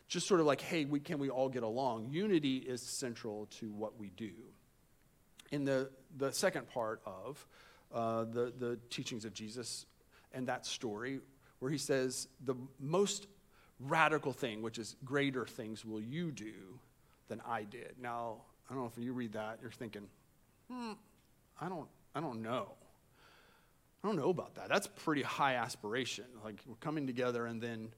just 0.09 0.26
sort 0.26 0.40
of 0.40 0.47
like, 0.47 0.61
hey, 0.61 0.85
we, 0.87 0.99
can 0.99 1.18
we 1.18 1.30
all 1.30 1.49
get 1.49 1.62
along? 1.62 2.09
Unity 2.11 2.56
is 2.56 2.83
central 2.83 3.47
to 3.59 3.71
what 3.73 3.99
we 3.99 4.11
do. 4.11 4.33
in 5.52 5.64
the, 5.64 5.90
the 6.16 6.33
second 6.33 6.68
part 6.68 7.00
of 7.06 7.47
uh, 7.92 8.25
the, 8.25 8.52
the 8.59 8.78
teachings 8.90 9.25
of 9.25 9.33
Jesus 9.33 9.87
and 10.33 10.49
that 10.49 10.66
story, 10.66 11.21
where 11.61 11.71
he 11.71 11.78
says, 11.78 12.26
The 12.44 12.56
most 12.80 13.28
radical 13.78 14.33
thing, 14.33 14.62
which 14.62 14.78
is 14.78 14.97
greater 15.04 15.47
things 15.47 15.85
will 15.85 16.00
you 16.00 16.33
do 16.33 16.52
than 17.28 17.40
I 17.47 17.62
did. 17.62 17.95
Now, 18.00 18.43
I 18.69 18.75
don't 18.75 18.83
know 18.83 18.90
if 18.95 19.02
you 19.02 19.12
read 19.12 19.33
that, 19.33 19.59
you're 19.62 19.71
thinking, 19.71 20.07
hmm, 20.71 20.93
I 21.61 21.69
don't, 21.69 21.88
I 22.14 22.21
don't 22.21 22.43
know. 22.43 22.73
I 24.02 24.07
don't 24.07 24.16
know 24.16 24.31
about 24.31 24.54
that. 24.57 24.69
That's 24.69 24.87
pretty 24.87 25.23
high 25.23 25.54
aspiration. 25.54 26.25
Like 26.45 26.61
we're 26.66 26.75
coming 26.76 27.07
together 27.07 27.47
and 27.47 27.61
then 27.61 27.88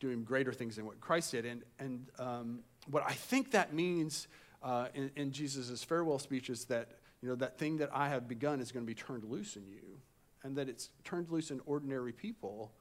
doing 0.00 0.24
greater 0.24 0.52
things 0.52 0.76
than 0.76 0.86
what 0.86 1.00
Christ 1.00 1.32
did. 1.32 1.44
And, 1.44 1.62
and 1.78 2.06
um, 2.18 2.60
what 2.90 3.04
I 3.06 3.12
think 3.12 3.52
that 3.52 3.72
means 3.72 4.28
uh, 4.62 4.88
in, 4.94 5.10
in 5.16 5.32
Jesus' 5.32 5.82
farewell 5.84 6.18
speech 6.18 6.50
is 6.50 6.64
that, 6.66 6.88
you 7.20 7.28
know, 7.28 7.34
that 7.36 7.58
thing 7.58 7.78
that 7.78 7.90
I 7.92 8.08
have 8.08 8.28
begun 8.28 8.60
is 8.60 8.72
going 8.72 8.84
to 8.84 8.86
be 8.86 8.94
turned 8.94 9.24
loose 9.24 9.56
in 9.56 9.66
you. 9.66 10.00
And 10.44 10.56
that 10.56 10.68
it's 10.68 10.90
turned 11.04 11.30
loose 11.30 11.50
in 11.50 11.60
ordinary 11.66 12.12
people. 12.12 12.72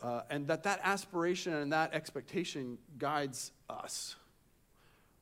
Uh, 0.00 0.22
and 0.30 0.46
that 0.48 0.64
that 0.64 0.80
aspiration 0.82 1.54
and 1.54 1.72
that 1.72 1.94
expectation 1.94 2.78
guides 2.98 3.52
us 3.68 4.16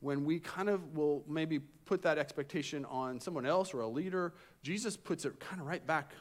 when 0.00 0.24
we 0.24 0.38
kind 0.38 0.68
of 0.68 0.96
will 0.96 1.24
maybe 1.28 1.58
put 1.58 2.02
that 2.02 2.18
expectation 2.18 2.84
on 2.86 3.20
someone 3.20 3.46
else 3.46 3.72
or 3.72 3.80
a 3.80 3.88
leader, 3.88 4.34
Jesus 4.62 4.96
puts 4.96 5.24
it 5.24 5.38
kind 5.40 5.60
of 5.60 5.66
right 5.66 5.86
back 5.86 6.12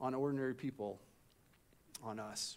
on 0.00 0.14
ordinary 0.14 0.54
people, 0.54 1.00
on 2.02 2.18
us. 2.18 2.56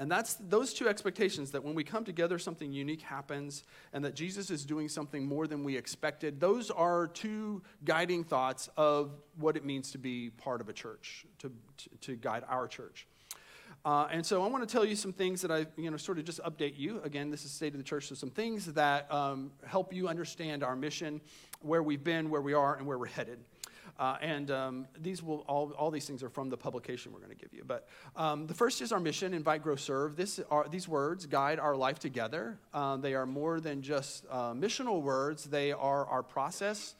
And 0.00 0.10
that's 0.10 0.34
those 0.34 0.72
two 0.72 0.88
expectations 0.88 1.50
that 1.50 1.64
when 1.64 1.74
we 1.74 1.82
come 1.82 2.04
together, 2.04 2.38
something 2.38 2.72
unique 2.72 3.02
happens, 3.02 3.64
and 3.92 4.04
that 4.04 4.14
Jesus 4.14 4.48
is 4.48 4.64
doing 4.64 4.88
something 4.88 5.26
more 5.26 5.48
than 5.48 5.64
we 5.64 5.76
expected. 5.76 6.38
Those 6.38 6.70
are 6.70 7.08
two 7.08 7.62
guiding 7.84 8.22
thoughts 8.22 8.68
of 8.76 9.10
what 9.38 9.56
it 9.56 9.64
means 9.64 9.90
to 9.92 9.98
be 9.98 10.30
part 10.30 10.60
of 10.60 10.68
a 10.68 10.72
church, 10.72 11.26
to, 11.38 11.50
to, 11.78 11.88
to 12.02 12.16
guide 12.16 12.44
our 12.48 12.68
church. 12.68 13.08
Uh, 13.84 14.08
and 14.10 14.24
so 14.24 14.42
I 14.42 14.48
want 14.48 14.68
to 14.68 14.72
tell 14.72 14.84
you 14.84 14.96
some 14.96 15.12
things 15.12 15.40
that 15.42 15.50
I, 15.50 15.66
you 15.76 15.90
know, 15.90 15.96
sort 15.96 16.18
of 16.18 16.24
just 16.24 16.40
update 16.42 16.76
you. 16.76 17.00
Again, 17.04 17.30
this 17.30 17.44
is 17.44 17.50
State 17.50 17.72
of 17.72 17.78
the 17.78 17.84
Church, 17.84 18.08
so 18.08 18.14
some 18.14 18.30
things 18.30 18.66
that 18.74 19.12
um, 19.12 19.52
help 19.64 19.92
you 19.92 20.08
understand 20.08 20.62
our 20.62 20.76
mission, 20.76 21.20
where 21.60 21.82
we've 21.82 22.04
been, 22.04 22.28
where 22.28 22.40
we 22.40 22.54
are, 22.54 22.76
and 22.76 22.86
where 22.86 22.98
we're 22.98 23.06
headed. 23.06 23.38
Uh, 23.98 24.16
and 24.20 24.50
um, 24.52 24.86
these 25.00 25.22
will 25.22 25.38
all, 25.48 25.72
all 25.72 25.90
these 25.90 26.06
things 26.06 26.22
are 26.22 26.28
from 26.28 26.48
the 26.48 26.56
publication 26.56 27.12
we're 27.12 27.18
going 27.18 27.36
to 27.36 27.36
give 27.36 27.52
you. 27.52 27.64
But 27.66 27.88
um, 28.14 28.46
the 28.46 28.54
first 28.54 28.80
is 28.80 28.92
our 28.92 29.00
mission: 29.00 29.34
invite, 29.34 29.62
grow, 29.62 29.74
serve. 29.76 30.14
This 30.16 30.38
are, 30.50 30.68
these 30.68 30.86
words 30.86 31.26
guide 31.26 31.58
our 31.58 31.74
life 31.74 31.98
together. 31.98 32.58
Uh, 32.72 32.96
they 32.96 33.14
are 33.14 33.26
more 33.26 33.58
than 33.60 33.82
just 33.82 34.24
uh, 34.30 34.52
missional 34.52 35.02
words. 35.02 35.44
They 35.44 35.72
are 35.72 36.06
our 36.06 36.22
process 36.22 36.94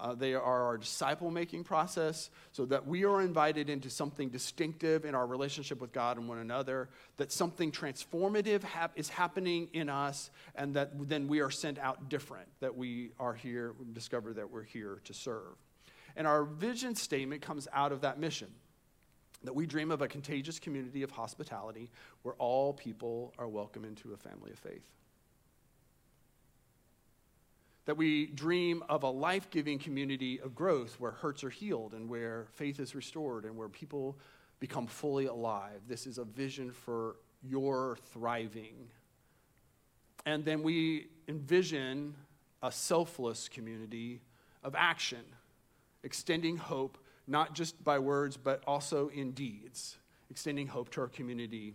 uh, 0.00 0.14
they 0.14 0.34
are 0.34 0.64
our 0.64 0.78
disciple 0.78 1.30
making 1.30 1.64
process 1.64 2.30
so 2.52 2.64
that 2.66 2.86
we 2.86 3.04
are 3.04 3.20
invited 3.20 3.68
into 3.68 3.90
something 3.90 4.28
distinctive 4.28 5.04
in 5.04 5.14
our 5.14 5.26
relationship 5.26 5.80
with 5.80 5.92
God 5.92 6.16
and 6.16 6.28
one 6.28 6.38
another, 6.38 6.88
that 7.16 7.32
something 7.32 7.72
transformative 7.72 8.62
hap- 8.62 8.92
is 8.96 9.08
happening 9.08 9.68
in 9.72 9.88
us, 9.88 10.30
and 10.54 10.74
that 10.74 11.08
then 11.08 11.28
we 11.28 11.40
are 11.40 11.50
sent 11.50 11.78
out 11.78 12.08
different, 12.08 12.48
that 12.60 12.76
we 12.76 13.10
are 13.18 13.34
here, 13.34 13.74
we 13.78 13.86
discover 13.92 14.32
that 14.34 14.50
we're 14.50 14.62
here 14.62 15.00
to 15.04 15.14
serve. 15.14 15.56
And 16.16 16.26
our 16.26 16.44
vision 16.44 16.94
statement 16.94 17.42
comes 17.42 17.68
out 17.72 17.92
of 17.92 18.00
that 18.02 18.18
mission 18.18 18.48
that 19.44 19.54
we 19.54 19.66
dream 19.66 19.92
of 19.92 20.02
a 20.02 20.08
contagious 20.08 20.58
community 20.58 21.02
of 21.02 21.12
hospitality 21.12 21.90
where 22.22 22.34
all 22.38 22.72
people 22.72 23.32
are 23.38 23.46
welcome 23.46 23.84
into 23.84 24.12
a 24.12 24.16
family 24.16 24.50
of 24.50 24.58
faith 24.58 24.82
that 27.88 27.96
we 27.96 28.26
dream 28.26 28.84
of 28.90 29.02
a 29.02 29.08
life 29.08 29.48
giving 29.48 29.78
community 29.78 30.38
of 30.42 30.54
growth 30.54 31.00
where 31.00 31.10
hurts 31.10 31.42
are 31.42 31.48
healed 31.48 31.94
and 31.94 32.06
where 32.06 32.46
faith 32.52 32.80
is 32.80 32.94
restored 32.94 33.46
and 33.46 33.56
where 33.56 33.70
people 33.70 34.18
become 34.60 34.86
fully 34.86 35.24
alive. 35.24 35.80
This 35.88 36.06
is 36.06 36.18
a 36.18 36.24
vision 36.24 36.70
for 36.70 37.16
your 37.42 37.96
thriving. 38.12 38.90
And 40.26 40.44
then 40.44 40.62
we 40.62 41.06
envision 41.28 42.14
a 42.62 42.70
selfless 42.70 43.48
community 43.48 44.20
of 44.62 44.74
action, 44.76 45.24
extending 46.02 46.58
hope, 46.58 46.98
not 47.26 47.54
just 47.54 47.82
by 47.82 47.98
words, 47.98 48.36
but 48.36 48.62
also 48.66 49.08
in 49.08 49.30
deeds, 49.30 49.96
extending 50.28 50.66
hope 50.66 50.90
to 50.90 51.00
our 51.00 51.08
community 51.08 51.72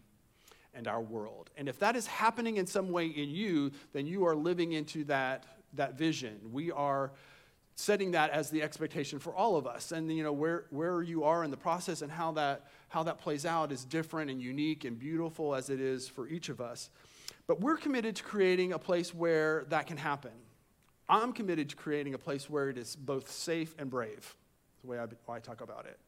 and 0.76 0.88
our 0.88 1.02
world. 1.02 1.50
And 1.58 1.68
if 1.68 1.80
that 1.80 1.96
is 1.96 2.06
happening 2.06 2.58
in 2.58 2.68
some 2.68 2.92
way 2.92 3.08
in 3.08 3.32
you, 3.32 3.72
then 3.94 4.06
you 4.06 4.28
are 4.28 4.36
living 4.36 4.74
into 4.74 5.06
that 5.06 5.48
that 5.74 5.98
vision. 5.98 6.40
We 6.52 6.72
are 6.72 7.12
setting 7.76 8.12
that 8.12 8.30
as 8.30 8.50
the 8.50 8.62
expectation 8.62 9.20
for 9.20 9.34
all 9.34 9.56
of 9.56 9.66
us. 9.66 9.92
And 9.92 10.12
you 10.16 10.24
know 10.24 10.34
where, 10.34 10.66
where 10.70 11.02
you 11.02 11.24
are 11.24 11.44
in 11.44 11.52
the 11.52 11.58
process 11.58 12.02
and 12.02 12.12
how 12.12 12.34
that 12.34 12.68
how 12.90 13.04
that 13.04 13.20
plays 13.20 13.46
out 13.46 13.72
is 13.72 13.84
different 13.84 14.30
and 14.30 14.40
unique 14.40 14.86
and 14.86 15.00
beautiful 15.00 15.56
as 15.56 15.72
it 15.72 15.80
is 15.80 16.08
for 16.08 16.28
each 16.28 16.50
of 16.50 16.62
us. 16.62 16.92
But 17.48 17.60
we're 17.60 17.78
committed 17.78 18.16
to 18.18 18.24
creating 18.24 18.72
a 18.72 18.80
place 18.80 19.14
where 19.14 19.66
that 19.70 19.88
can 19.88 19.98
happen. 19.98 20.32
I'm 21.10 21.34
committed 21.34 21.70
to 21.70 21.76
creating 21.76 22.14
a 22.14 22.20
place 22.20 22.50
where 22.50 22.70
it 22.70 22.78
is 22.78 22.96
both 22.96 23.32
safe 23.32 23.74
and 23.80 23.90
brave. 23.90 24.36
the 24.82 24.88
way 24.92 25.00
I, 25.00 25.08
I 25.32 25.40
talk 25.40 25.62
about 25.62 25.86
it 25.86 26.00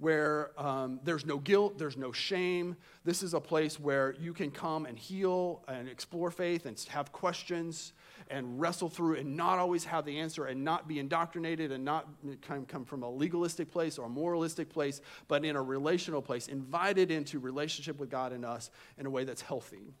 where 0.00 0.50
um, 0.58 0.98
there's 1.04 1.26
no 1.26 1.36
guilt, 1.36 1.76
there's 1.78 1.98
no 1.98 2.10
shame. 2.10 2.74
This 3.04 3.22
is 3.22 3.34
a 3.34 3.40
place 3.40 3.78
where 3.78 4.14
you 4.18 4.32
can 4.32 4.50
come 4.50 4.86
and 4.86 4.98
heal 4.98 5.62
and 5.68 5.88
explore 5.88 6.30
faith 6.30 6.64
and 6.64 6.78
have 6.88 7.12
questions 7.12 7.92
and 8.30 8.60
wrestle 8.60 8.88
through 8.88 9.16
and 9.16 9.36
not 9.36 9.58
always 9.58 9.84
have 9.84 10.04
the 10.04 10.18
answer 10.18 10.46
and 10.46 10.64
not 10.64 10.88
be 10.88 10.98
indoctrinated 10.98 11.72
and 11.72 11.84
not 11.84 12.08
come, 12.42 12.84
from 12.84 13.02
a 13.02 13.10
legalistic 13.10 13.70
place 13.70 13.98
or 13.98 14.06
a 14.06 14.08
moralistic 14.08 14.70
place, 14.70 15.00
but 15.28 15.44
in 15.44 15.56
a 15.56 15.62
relational 15.62 16.22
place, 16.22 16.48
invited 16.48 17.10
into 17.10 17.38
relationship 17.38 17.98
with 17.98 18.10
God 18.10 18.32
and 18.32 18.44
us 18.44 18.70
in 18.98 19.06
a 19.06 19.10
way 19.10 19.24
that's 19.24 19.42
healthy. 19.42 19.94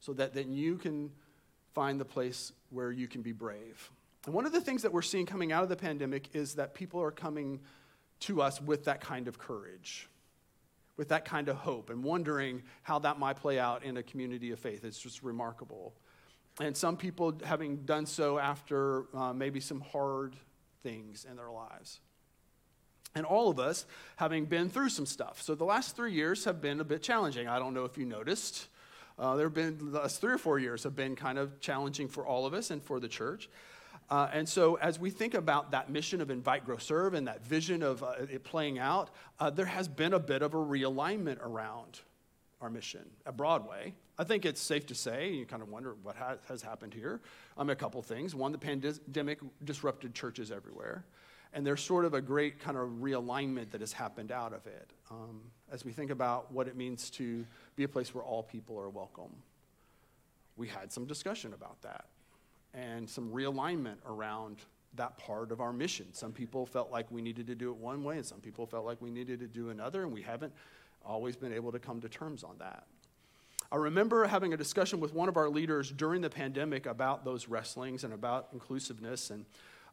So 0.00 0.14
that 0.14 0.34
then 0.34 0.52
you 0.52 0.76
can 0.76 1.10
find 1.74 2.00
the 2.00 2.04
place 2.04 2.52
where 2.70 2.90
you 2.90 3.06
can 3.06 3.22
be 3.22 3.32
brave. 3.32 3.90
And 4.26 4.34
one 4.34 4.46
of 4.46 4.52
the 4.52 4.60
things 4.60 4.82
that 4.82 4.92
we're 4.92 5.02
seeing 5.02 5.26
coming 5.26 5.52
out 5.52 5.62
of 5.62 5.68
the 5.68 5.76
pandemic 5.76 6.34
is 6.34 6.54
that 6.54 6.74
people 6.74 7.02
are 7.02 7.10
coming 7.10 7.60
to 8.20 8.42
us 8.42 8.60
with 8.60 8.84
that 8.84 9.00
kind 9.00 9.28
of 9.28 9.38
courage, 9.38 10.08
with 10.96 11.08
that 11.08 11.24
kind 11.24 11.48
of 11.48 11.56
hope, 11.56 11.90
and 11.90 12.04
wondering 12.04 12.62
how 12.82 12.98
that 12.98 13.18
might 13.18 13.36
play 13.36 13.58
out 13.58 13.82
in 13.82 13.96
a 13.96 14.02
community 14.02 14.50
of 14.50 14.58
faith. 14.58 14.84
It's 14.84 14.98
just 14.98 15.22
remarkable. 15.22 15.94
And 16.60 16.76
some 16.76 16.96
people 16.96 17.38
having 17.42 17.78
done 17.78 18.06
so 18.06 18.38
after 18.38 19.06
uh, 19.16 19.32
maybe 19.32 19.60
some 19.60 19.80
hard 19.80 20.36
things 20.82 21.26
in 21.28 21.36
their 21.36 21.50
lives. 21.50 22.00
And 23.14 23.26
all 23.26 23.48
of 23.48 23.58
us 23.58 23.86
having 24.16 24.44
been 24.44 24.68
through 24.68 24.90
some 24.90 25.06
stuff. 25.06 25.42
So 25.42 25.54
the 25.54 25.64
last 25.64 25.96
three 25.96 26.12
years 26.12 26.44
have 26.44 26.60
been 26.60 26.80
a 26.80 26.84
bit 26.84 27.02
challenging. 27.02 27.48
I 27.48 27.58
don't 27.58 27.74
know 27.74 27.84
if 27.84 27.98
you 27.98 28.04
noticed. 28.04 28.68
Uh, 29.18 29.36
there 29.36 29.46
have 29.46 29.54
been 29.54 29.90
the 29.90 30.00
last 30.00 30.20
three 30.20 30.32
or 30.32 30.38
four 30.38 30.58
years 30.58 30.84
have 30.84 30.94
been 30.94 31.16
kind 31.16 31.38
of 31.38 31.60
challenging 31.60 32.08
for 32.08 32.24
all 32.26 32.46
of 32.46 32.54
us 32.54 32.70
and 32.70 32.82
for 32.82 33.00
the 33.00 33.08
church. 33.08 33.48
Uh, 34.08 34.28
and 34.32 34.48
so, 34.48 34.74
as 34.76 34.98
we 34.98 35.08
think 35.08 35.34
about 35.34 35.70
that 35.70 35.88
mission 35.88 36.20
of 36.20 36.30
invite, 36.30 36.64
grow, 36.64 36.78
serve, 36.78 37.14
and 37.14 37.28
that 37.28 37.46
vision 37.46 37.82
of 37.82 38.02
uh, 38.02 38.12
it 38.18 38.42
playing 38.42 38.78
out, 38.78 39.10
uh, 39.38 39.50
there 39.50 39.66
has 39.66 39.86
been 39.86 40.14
a 40.14 40.18
bit 40.18 40.42
of 40.42 40.52
a 40.52 40.56
realignment 40.56 41.40
around 41.40 42.00
our 42.60 42.70
mission 42.70 43.08
at 43.26 43.36
Broadway. 43.36 43.94
I 44.18 44.24
think 44.24 44.44
it's 44.44 44.60
safe 44.60 44.86
to 44.86 44.94
say, 44.94 45.32
you 45.32 45.46
kind 45.46 45.62
of 45.62 45.68
wonder 45.68 45.94
what 46.02 46.16
ha- 46.16 46.36
has 46.48 46.62
happened 46.62 46.92
here. 46.92 47.20
Um, 47.56 47.70
a 47.70 47.76
couple 47.76 48.02
things. 48.02 48.34
One, 48.34 48.52
the 48.52 48.58
pandemic 48.58 49.38
disrupted 49.64 50.14
churches 50.14 50.52
everywhere. 50.52 51.04
And 51.52 51.66
there's 51.66 51.80
sort 51.80 52.04
of 52.04 52.14
a 52.14 52.20
great 52.20 52.60
kind 52.60 52.76
of 52.76 52.88
realignment 53.00 53.70
that 53.70 53.80
has 53.80 53.92
happened 53.92 54.30
out 54.30 54.52
of 54.52 54.66
it 54.66 54.90
um, 55.10 55.40
as 55.72 55.84
we 55.84 55.92
think 55.92 56.10
about 56.10 56.52
what 56.52 56.68
it 56.68 56.76
means 56.76 57.10
to 57.10 57.44
be 57.76 57.84
a 57.84 57.88
place 57.88 58.14
where 58.14 58.22
all 58.22 58.42
people 58.42 58.78
are 58.78 58.90
welcome. 58.90 59.34
We 60.56 60.68
had 60.68 60.92
some 60.92 61.06
discussion 61.06 61.52
about 61.54 61.80
that 61.82 62.04
and 62.72 63.08
some 63.08 63.32
realignment 63.32 63.96
around 64.06 64.58
that 64.94 65.16
part 65.18 65.50
of 65.52 65.60
our 65.60 65.72
mission. 65.72 66.06
Some 66.12 66.32
people 66.32 66.66
felt 66.66 66.90
like 66.90 67.10
we 67.10 67.22
needed 67.22 67.46
to 67.46 67.54
do 67.54 67.70
it 67.70 67.76
one 67.76 68.02
way, 68.02 68.16
and 68.16 68.26
some 68.26 68.40
people 68.40 68.66
felt 68.66 68.84
like 68.84 69.00
we 69.00 69.10
needed 69.10 69.40
to 69.40 69.46
do 69.46 69.70
another, 69.70 70.02
and 70.02 70.12
we 70.12 70.22
haven't 70.22 70.52
always 71.04 71.36
been 71.36 71.52
able 71.52 71.72
to 71.72 71.78
come 71.78 72.00
to 72.00 72.08
terms 72.08 72.44
on 72.44 72.56
that. 72.58 72.86
I 73.72 73.76
remember 73.76 74.26
having 74.26 74.52
a 74.52 74.56
discussion 74.56 74.98
with 74.98 75.14
one 75.14 75.28
of 75.28 75.36
our 75.36 75.48
leaders 75.48 75.90
during 75.90 76.22
the 76.22 76.30
pandemic 76.30 76.86
about 76.86 77.24
those 77.24 77.48
wrestlings 77.48 78.02
and 78.02 78.12
about 78.12 78.48
inclusiveness. 78.52 79.30
And 79.30 79.44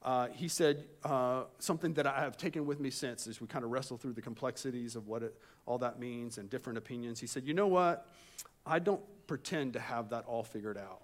uh, 0.01 0.29
he 0.29 0.47
said 0.47 0.85
uh, 1.03 1.43
something 1.59 1.93
that 1.93 2.07
I 2.07 2.21
have 2.21 2.37
taken 2.37 2.65
with 2.65 2.79
me 2.79 2.89
since 2.89 3.27
as 3.27 3.39
we 3.39 3.45
kind 3.45 3.63
of 3.63 3.69
wrestle 3.69 3.97
through 3.97 4.13
the 4.13 4.21
complexities 4.21 4.95
of 4.95 5.07
what 5.07 5.21
it, 5.21 5.35
all 5.67 5.77
that 5.79 5.99
means 5.99 6.39
and 6.39 6.49
different 6.49 6.77
opinions. 6.77 7.19
He 7.19 7.27
said, 7.27 7.45
You 7.45 7.53
know 7.53 7.67
what? 7.67 8.07
I 8.65 8.79
don't 8.79 9.01
pretend 9.27 9.73
to 9.73 9.79
have 9.79 10.09
that 10.09 10.25
all 10.25 10.43
figured 10.43 10.77
out 10.77 11.03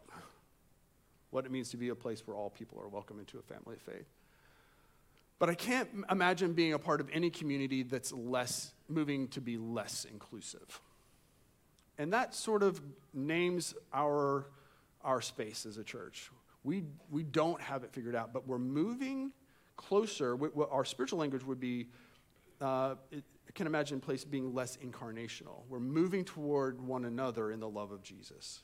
what 1.30 1.46
it 1.46 1.52
means 1.52 1.70
to 1.70 1.78
be 1.78 1.90
a 1.90 1.96
place 1.96 2.26
where 2.26 2.36
all 2.36 2.50
people 2.50 2.80
are 2.80 2.88
welcome 2.88 3.20
into 3.20 3.40
a 3.40 3.42
family 3.42 3.76
of 3.76 3.82
faith. 3.82 4.08
But 5.44 5.50
I 5.50 5.56
can't 5.56 5.90
imagine 6.10 6.54
being 6.54 6.72
a 6.72 6.80
part 6.80 7.02
of 7.02 7.10
any 7.12 7.30
community 7.30 7.84
that's 7.84 8.14
less, 8.14 8.72
moving 8.88 9.28
to 9.28 9.42
be 9.42 9.58
less 9.58 10.06
inclusive. 10.10 10.80
And 11.98 12.14
that 12.14 12.34
sort 12.34 12.64
of 12.64 12.82
names 13.14 13.74
our, 13.94 14.48
our 15.04 15.20
space 15.20 15.66
as 15.66 15.78
a 15.78 15.84
church. 15.84 16.32
We, 16.64 16.86
we 17.12 17.24
don't 17.24 17.60
have 17.60 17.84
it 17.84 17.92
figured 17.92 18.16
out, 18.16 18.32
but 18.32 18.48
we're 18.48 18.58
moving 18.58 19.34
closer. 19.76 20.40
Our 20.72 20.86
spiritual 20.86 21.20
language 21.20 21.44
would 21.44 21.60
be, 21.60 21.88
uh, 22.62 22.96
it, 23.12 23.26
I 23.46 23.52
can 23.52 23.68
imagine 23.68 24.00
place 24.00 24.24
being 24.24 24.56
less 24.56 24.78
incarnational. 24.78 25.64
We're 25.68 25.82
moving 25.82 26.24
toward 26.24 26.80
one 26.80 27.04
another 27.04 27.52
in 27.52 27.60
the 27.60 27.68
love 27.68 27.92
of 27.92 28.02
Jesus. 28.02 28.62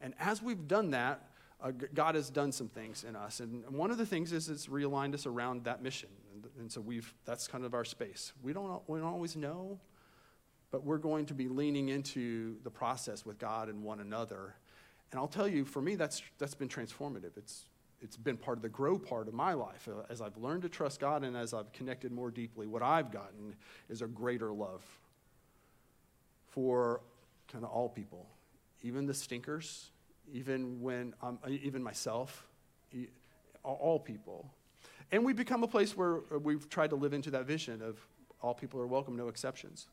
And 0.00 0.14
as 0.20 0.40
we've 0.40 0.68
done 0.68 0.92
that, 0.92 1.26
uh, 1.60 1.72
God 1.92 2.14
has 2.14 2.30
done 2.30 2.52
some 2.52 2.68
things 2.68 3.04
in 3.04 3.16
us. 3.16 3.40
And 3.40 3.68
one 3.68 3.90
of 3.90 3.98
the 3.98 4.06
things 4.06 4.32
is 4.32 4.48
it's 4.48 4.68
realigned 4.68 5.12
us 5.12 5.26
around 5.26 5.64
that 5.64 5.82
mission. 5.82 6.08
And, 6.32 6.46
and 6.58 6.72
so 6.72 6.80
we've, 6.80 7.12
that's 7.24 7.48
kind 7.48 7.64
of 7.64 7.74
our 7.74 7.84
space. 7.84 8.32
We 8.42 8.52
don't, 8.52 8.82
we 8.88 8.98
don't 8.98 9.08
always 9.08 9.36
know, 9.36 9.80
but 10.70 10.84
we're 10.84 10.98
going 10.98 11.26
to 11.26 11.34
be 11.34 11.48
leaning 11.48 11.88
into 11.88 12.56
the 12.62 12.70
process 12.70 13.26
with 13.26 13.38
God 13.38 13.68
and 13.68 13.82
one 13.82 14.00
another. 14.00 14.54
And 15.10 15.18
I'll 15.18 15.28
tell 15.28 15.48
you, 15.48 15.64
for 15.64 15.82
me, 15.82 15.96
that's, 15.96 16.22
that's 16.38 16.54
been 16.54 16.68
transformative. 16.68 17.36
It's, 17.36 17.64
it's 18.00 18.16
been 18.16 18.36
part 18.36 18.58
of 18.58 18.62
the 18.62 18.68
grow 18.68 18.98
part 18.98 19.28
of 19.28 19.34
my 19.34 19.52
life. 19.52 19.88
Uh, 19.88 20.02
as 20.08 20.20
I've 20.20 20.36
learned 20.36 20.62
to 20.62 20.68
trust 20.68 21.00
God 21.00 21.24
and 21.24 21.36
as 21.36 21.52
I've 21.52 21.72
connected 21.72 22.12
more 22.12 22.30
deeply, 22.30 22.66
what 22.66 22.82
I've 22.82 23.10
gotten 23.10 23.54
is 23.88 24.02
a 24.02 24.06
greater 24.06 24.52
love 24.52 24.84
for 26.48 27.00
kind 27.48 27.64
of 27.64 27.70
all 27.70 27.88
people, 27.88 28.28
even 28.82 29.06
the 29.06 29.14
stinkers, 29.14 29.90
even 30.32 30.80
when 30.80 31.14
I'm, 31.22 31.38
even 31.48 31.82
myself, 31.82 32.46
all 33.64 33.98
people. 33.98 34.52
And 35.12 35.24
we 35.24 35.32
become 35.32 35.62
a 35.62 35.68
place 35.68 35.96
where 35.96 36.18
uh, 36.32 36.38
we've 36.38 36.68
tried 36.68 36.90
to 36.90 36.96
live 36.96 37.12
into 37.12 37.30
that 37.32 37.46
vision 37.46 37.82
of 37.82 37.98
all 38.40 38.54
people 38.54 38.80
are 38.80 38.86
welcome, 38.86 39.16
no 39.16 39.28
exceptions. 39.28 39.88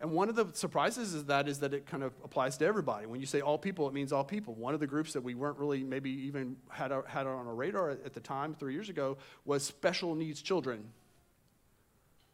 And 0.00 0.12
one 0.12 0.30
of 0.30 0.34
the 0.34 0.46
surprises 0.54 1.12
is 1.12 1.26
that 1.26 1.46
is 1.46 1.60
that 1.60 1.74
it 1.74 1.86
kind 1.86 2.02
of 2.02 2.14
applies 2.24 2.56
to 2.58 2.66
everybody. 2.66 3.06
When 3.06 3.20
you 3.20 3.26
say 3.26 3.40
all 3.40 3.58
people, 3.58 3.86
it 3.86 3.92
means 3.92 4.12
all 4.12 4.24
people. 4.24 4.54
One 4.54 4.72
of 4.72 4.80
the 4.80 4.86
groups 4.86 5.12
that 5.12 5.22
we 5.22 5.34
weren't 5.34 5.58
really 5.58 5.84
maybe 5.84 6.10
even 6.10 6.56
had, 6.70 6.90
our, 6.90 7.04
had 7.06 7.26
on 7.26 7.46
our 7.46 7.54
radar 7.54 7.90
at 7.90 8.14
the 8.14 8.20
time, 8.20 8.54
three 8.54 8.72
years 8.72 8.88
ago, 8.88 9.18
was 9.44 9.62
special 9.62 10.14
needs 10.14 10.40
children. 10.40 10.88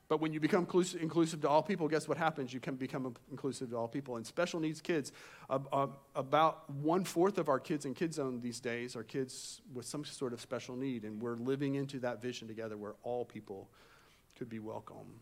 But 0.08 0.20
when 0.20 0.32
you 0.32 0.38
become 0.38 0.68
inclusive, 1.00 1.40
to 1.40 1.48
all 1.48 1.62
people, 1.62 1.88
guess 1.88 2.06
what 2.06 2.16
happens? 2.16 2.52
You 2.52 2.60
can 2.60 2.76
become 2.76 3.16
inclusive 3.30 3.70
to 3.70 3.76
all 3.76 3.88
people. 3.88 4.16
And 4.16 4.24
special 4.26 4.60
needs 4.60 4.80
kids, 4.80 5.10
about 5.50 6.70
one 6.70 7.02
fourth 7.02 7.38
of 7.38 7.48
our 7.48 7.58
kids 7.58 7.84
in 7.84 7.94
Kids 7.94 8.16
Zone 8.16 8.40
these 8.40 8.60
days 8.60 8.94
are 8.94 9.02
kids 9.02 9.60
with 9.74 9.84
some 9.84 10.04
sort 10.04 10.32
of 10.32 10.40
special 10.40 10.76
need. 10.76 11.04
And 11.04 11.20
we're 11.20 11.36
living 11.36 11.74
into 11.74 11.98
that 12.00 12.22
vision 12.22 12.46
together 12.46 12.76
where 12.76 12.94
all 13.02 13.24
people 13.24 13.68
could 14.36 14.48
be 14.48 14.60
welcome. 14.60 15.20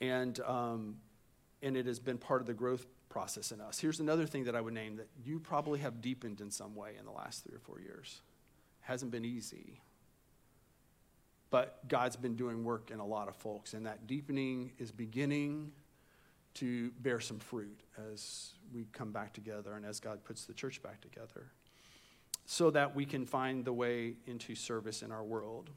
And, 0.00 0.40
um, 0.40 0.96
and 1.62 1.76
it 1.76 1.86
has 1.86 2.00
been 2.00 2.18
part 2.18 2.40
of 2.40 2.48
the 2.48 2.54
growth 2.54 2.86
process 3.08 3.52
in 3.52 3.60
us. 3.60 3.78
Here's 3.78 4.00
another 4.00 4.26
thing 4.26 4.44
that 4.44 4.56
I 4.56 4.60
would 4.60 4.74
name 4.74 4.96
that 4.96 5.08
you 5.24 5.38
probably 5.38 5.78
have 5.80 6.00
deepened 6.00 6.40
in 6.40 6.50
some 6.50 6.74
way 6.74 6.94
in 6.98 7.04
the 7.04 7.12
last 7.12 7.44
three 7.44 7.54
or 7.54 7.60
four 7.60 7.80
years. 7.80 8.22
It 8.82 8.86
Hasn't 8.86 9.12
been 9.12 9.24
easy. 9.24 9.80
But 11.50 11.88
God's 11.88 12.16
been 12.16 12.36
doing 12.36 12.64
work 12.64 12.90
in 12.90 13.00
a 13.00 13.06
lot 13.06 13.28
of 13.28 13.36
folks, 13.36 13.74
and 13.74 13.84
that 13.86 14.06
deepening 14.06 14.72
is 14.78 14.92
beginning 14.92 15.72
to 16.54 16.90
bear 17.00 17.20
some 17.20 17.38
fruit 17.38 17.80
as 18.12 18.52
we 18.72 18.86
come 18.92 19.12
back 19.12 19.32
together 19.32 19.74
and 19.74 19.84
as 19.84 20.00
God 20.00 20.24
puts 20.24 20.44
the 20.44 20.54
church 20.54 20.82
back 20.82 21.00
together 21.00 21.46
so 22.46 22.70
that 22.70 22.96
we 22.96 23.04
can 23.04 23.24
find 23.24 23.64
the 23.64 23.72
way 23.72 24.14
into 24.26 24.54
service 24.54 25.02
in 25.02 25.12
our 25.12 25.22
world. 25.22 25.70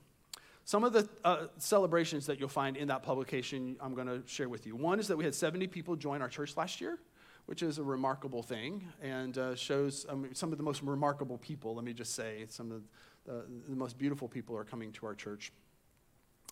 Some 0.66 0.84
of 0.84 0.94
the 0.94 1.08
uh, 1.24 1.48
celebrations 1.58 2.26
that 2.28 2.40
you'll 2.40 2.50
find 2.50 2.78
in 2.78 2.88
that 2.88 3.04
publication, 3.04 3.76
I'm 3.82 3.94
going 3.94 4.08
to 4.08 4.24
share 4.26 4.50
with 4.50 4.66
you. 4.66 4.76
One 4.76 5.00
is 5.00 5.08
that 5.10 5.18
we 5.18 5.24
had 5.24 5.36
70 5.36 5.68
people 5.68 5.96
join 5.96 6.22
our 6.22 6.30
church 6.30 6.56
last 6.56 6.80
year, 6.82 6.98
which 7.46 7.62
is 7.62 7.78
a 7.78 7.84
remarkable 7.84 8.42
thing 8.42 8.88
and 9.02 9.38
uh, 9.38 9.56
shows 9.56 10.06
um, 10.10 10.30
some 10.34 10.52
of 10.52 10.58
the 10.58 10.64
most 10.64 10.82
remarkable 10.82 11.38
people, 11.38 11.76
let 11.76 11.84
me 11.84 11.94
just 11.94 12.16
say. 12.16 12.46
Some 12.48 12.72
of 12.72 12.82
the, 13.26 13.46
the 13.70 13.76
most 13.76 13.98
beautiful 13.98 14.28
people 14.28 14.56
are 14.58 14.64
coming 14.64 14.92
to 14.94 15.06
our 15.06 15.14
church. 15.14 15.52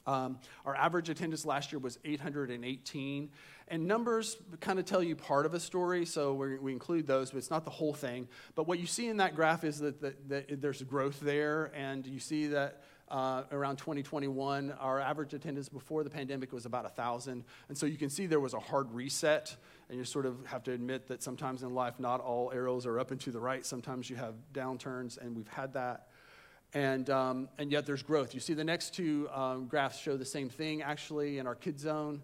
Um, 0.05 0.39
our 0.65 0.75
average 0.75 1.09
attendance 1.09 1.45
last 1.45 1.71
year 1.71 1.79
was 1.79 1.99
818. 2.03 3.29
And 3.67 3.87
numbers 3.87 4.37
kind 4.59 4.79
of 4.79 4.85
tell 4.85 5.01
you 5.01 5.15
part 5.15 5.45
of 5.45 5.53
a 5.53 5.59
story, 5.59 6.05
so 6.05 6.33
we 6.33 6.73
include 6.73 7.07
those, 7.07 7.31
but 7.31 7.37
it's 7.37 7.49
not 7.49 7.63
the 7.63 7.71
whole 7.71 7.93
thing. 7.93 8.27
But 8.55 8.67
what 8.67 8.79
you 8.79 8.87
see 8.87 9.07
in 9.07 9.17
that 9.17 9.35
graph 9.35 9.63
is 9.63 9.79
that, 9.79 10.01
that, 10.01 10.29
that 10.29 10.61
there's 10.61 10.81
growth 10.83 11.19
there, 11.21 11.71
and 11.73 12.05
you 12.05 12.19
see 12.19 12.47
that 12.47 12.81
uh, 13.11 13.43
around 13.51 13.75
2021. 13.75 14.71
Our 14.79 14.99
average 14.99 15.33
attendance 15.33 15.69
before 15.69 16.03
the 16.03 16.09
pandemic 16.09 16.51
was 16.53 16.65
about 16.65 16.83
1,000. 16.85 17.43
And 17.67 17.77
so 17.77 17.85
you 17.85 17.97
can 17.97 18.09
see 18.09 18.25
there 18.25 18.39
was 18.39 18.53
a 18.53 18.59
hard 18.59 18.91
reset. 18.93 19.55
And 19.89 19.99
you 19.99 20.05
sort 20.05 20.25
of 20.25 20.37
have 20.45 20.63
to 20.63 20.71
admit 20.71 21.07
that 21.09 21.21
sometimes 21.21 21.63
in 21.63 21.73
life, 21.75 21.99
not 21.99 22.21
all 22.21 22.51
arrows 22.53 22.85
are 22.85 22.99
up 22.99 23.11
and 23.11 23.19
to 23.21 23.31
the 23.31 23.39
right. 23.39 23.65
Sometimes 23.65 24.09
you 24.09 24.15
have 24.15 24.35
downturns, 24.53 25.17
and 25.17 25.35
we've 25.35 25.49
had 25.49 25.73
that. 25.73 26.07
And, 26.73 27.09
um, 27.09 27.49
and 27.57 27.71
yet 27.71 27.85
there's 27.85 28.03
growth. 28.03 28.33
You 28.33 28.39
see, 28.39 28.53
the 28.53 28.63
next 28.63 28.93
two 28.93 29.29
um, 29.33 29.67
graphs 29.67 29.99
show 29.99 30.15
the 30.15 30.25
same 30.25 30.49
thing 30.49 30.81
actually 30.81 31.37
in 31.37 31.47
our 31.47 31.55
Kid 31.55 31.79
Zone 31.79 32.21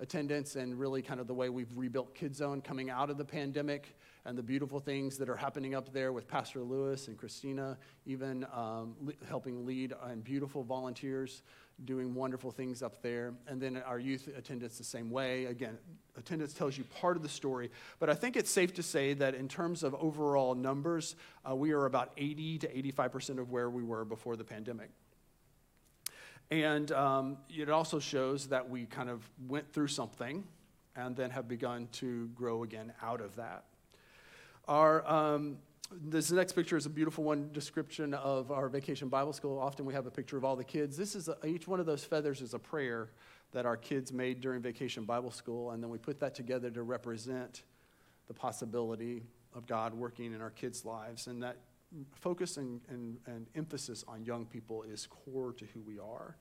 attendance 0.00 0.56
and 0.56 0.78
really 0.78 1.00
kind 1.00 1.20
of 1.20 1.26
the 1.26 1.34
way 1.34 1.48
we've 1.48 1.74
rebuilt 1.74 2.14
Kid 2.14 2.36
Zone 2.36 2.60
coming 2.60 2.90
out 2.90 3.08
of 3.08 3.16
the 3.16 3.24
pandemic 3.24 3.96
and 4.26 4.36
the 4.36 4.42
beautiful 4.42 4.80
things 4.80 5.16
that 5.18 5.28
are 5.28 5.36
happening 5.36 5.76
up 5.76 5.92
there 5.92 6.12
with 6.12 6.26
Pastor 6.26 6.60
Lewis 6.60 7.06
and 7.06 7.16
Christina, 7.16 7.78
even 8.06 8.44
um, 8.52 8.96
le- 9.00 9.12
helping 9.28 9.64
lead 9.64 9.94
and 10.02 10.24
beautiful 10.24 10.64
volunteers 10.64 11.42
doing 11.84 12.12
wonderful 12.12 12.50
things 12.50 12.82
up 12.82 13.00
there. 13.02 13.34
And 13.46 13.62
then 13.62 13.76
our 13.86 14.00
youth 14.00 14.28
attendance 14.36 14.78
the 14.78 14.84
same 14.84 15.10
way. 15.10 15.44
Again, 15.44 15.78
attendance 16.16 16.54
tells 16.54 16.76
you 16.76 16.82
part 17.00 17.16
of 17.16 17.22
the 17.22 17.28
story, 17.28 17.70
but 18.00 18.10
I 18.10 18.14
think 18.14 18.36
it's 18.36 18.50
safe 18.50 18.74
to 18.74 18.82
say 18.82 19.14
that 19.14 19.36
in 19.36 19.46
terms 19.46 19.84
of 19.84 19.94
overall 19.94 20.56
numbers, 20.56 21.14
uh, 21.48 21.54
we 21.54 21.70
are 21.70 21.86
about 21.86 22.10
80 22.16 22.58
to 22.58 22.68
85% 22.68 23.38
of 23.38 23.52
where 23.52 23.70
we 23.70 23.84
were 23.84 24.04
before 24.04 24.34
the 24.34 24.44
pandemic. 24.44 24.90
And 26.50 26.90
um, 26.90 27.38
it 27.48 27.70
also 27.70 28.00
shows 28.00 28.48
that 28.48 28.68
we 28.68 28.86
kind 28.86 29.08
of 29.08 29.28
went 29.46 29.72
through 29.72 29.88
something 29.88 30.42
and 30.96 31.14
then 31.14 31.30
have 31.30 31.46
begun 31.46 31.88
to 31.92 32.26
grow 32.34 32.64
again 32.64 32.92
out 33.02 33.20
of 33.20 33.36
that. 33.36 33.64
Our, 34.68 35.06
um, 35.08 35.58
this 35.92 36.32
next 36.32 36.54
picture 36.54 36.76
is 36.76 36.86
a 36.86 36.90
beautiful 36.90 37.22
one 37.22 37.50
description 37.52 38.14
of 38.14 38.50
our 38.50 38.68
vacation 38.68 39.08
Bible 39.08 39.32
school. 39.32 39.60
Often 39.60 39.86
we 39.86 39.94
have 39.94 40.06
a 40.06 40.10
picture 40.10 40.36
of 40.36 40.44
all 40.44 40.56
the 40.56 40.64
kids. 40.64 40.96
This 40.96 41.14
is 41.14 41.28
a, 41.28 41.36
each 41.46 41.68
one 41.68 41.78
of 41.78 41.86
those 41.86 42.02
feathers 42.02 42.40
is 42.40 42.52
a 42.52 42.58
prayer 42.58 43.10
that 43.52 43.64
our 43.64 43.76
kids 43.76 44.12
made 44.12 44.40
during 44.40 44.60
vacation 44.60 45.04
Bible 45.04 45.30
school, 45.30 45.70
and 45.70 45.80
then 45.80 45.88
we 45.88 45.98
put 45.98 46.18
that 46.18 46.34
together 46.34 46.68
to 46.70 46.82
represent 46.82 47.62
the 48.26 48.34
possibility 48.34 49.22
of 49.54 49.68
God 49.68 49.94
working 49.94 50.34
in 50.34 50.40
our 50.40 50.50
kids' 50.50 50.84
lives. 50.84 51.28
And 51.28 51.40
that 51.44 51.58
focus 52.12 52.56
and, 52.56 52.80
and, 52.88 53.18
and 53.26 53.46
emphasis 53.54 54.04
on 54.08 54.24
young 54.24 54.46
people 54.46 54.82
is 54.82 55.06
core 55.06 55.52
to 55.52 55.64
who 55.66 55.80
we 55.80 56.00
are. 56.00 56.36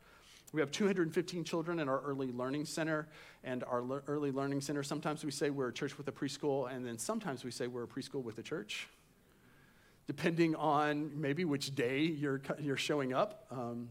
We 0.54 0.62
have 0.62 0.72
215 0.72 1.44
children 1.44 1.80
in 1.80 1.90
our 1.90 2.00
early 2.02 2.32
learning 2.32 2.66
center. 2.66 3.08
And 3.44 3.64
our 3.66 3.82
le- 3.82 4.02
early 4.08 4.32
learning 4.32 4.62
center, 4.62 4.84
sometimes 4.84 5.24
we 5.24 5.32
say 5.32 5.50
we're 5.50 5.68
a 5.68 5.74
church 5.74 5.98
with 5.98 6.08
a 6.08 6.12
preschool, 6.12 6.72
and 6.72 6.86
then 6.86 6.98
sometimes 6.98 7.44
we 7.44 7.52
say 7.52 7.68
we're 7.68 7.84
a 7.84 7.88
preschool 7.88 8.24
with 8.24 8.40
a 8.40 8.44
church, 8.44 8.88
depending 10.08 10.56
on 10.56 11.12
maybe 11.14 11.46
which 11.46 11.76
day 11.76 12.00
you're, 12.00 12.42
you're 12.60 12.78
showing 12.78 13.14
up. 13.14 13.46
Um, 13.52 13.90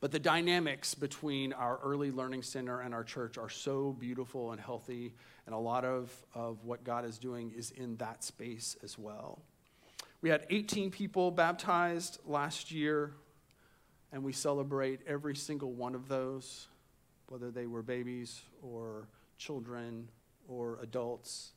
but 0.00 0.12
the 0.12 0.18
dynamics 0.18 0.94
between 0.94 1.52
our 1.52 1.78
early 1.82 2.10
learning 2.10 2.42
center 2.42 2.80
and 2.80 2.94
our 2.94 3.04
church 3.04 3.36
are 3.36 3.48
so 3.50 3.96
beautiful 3.98 4.52
and 4.52 4.60
healthy, 4.60 5.14
and 5.44 5.54
a 5.54 5.58
lot 5.58 5.84
of, 5.84 6.10
of 6.34 6.64
what 6.64 6.84
God 6.84 7.04
is 7.04 7.18
doing 7.18 7.52
is 7.56 7.70
in 7.70 7.96
that 7.96 8.22
space 8.24 8.76
as 8.82 8.98
well. 8.98 9.40
We 10.22 10.30
had 10.30 10.46
18 10.48 10.90
people 10.90 11.30
baptized 11.30 12.18
last 12.26 12.70
year 12.70 13.12
and 14.12 14.22
we 14.22 14.32
celebrate 14.32 15.00
every 15.06 15.36
single 15.36 15.72
one 15.72 15.94
of 15.94 16.08
those, 16.08 16.68
whether 17.28 17.50
they 17.50 17.66
were 17.66 17.82
babies 17.82 18.40
or 18.62 19.08
children 19.38 20.08
or 20.48 20.78
adults. 20.80 21.52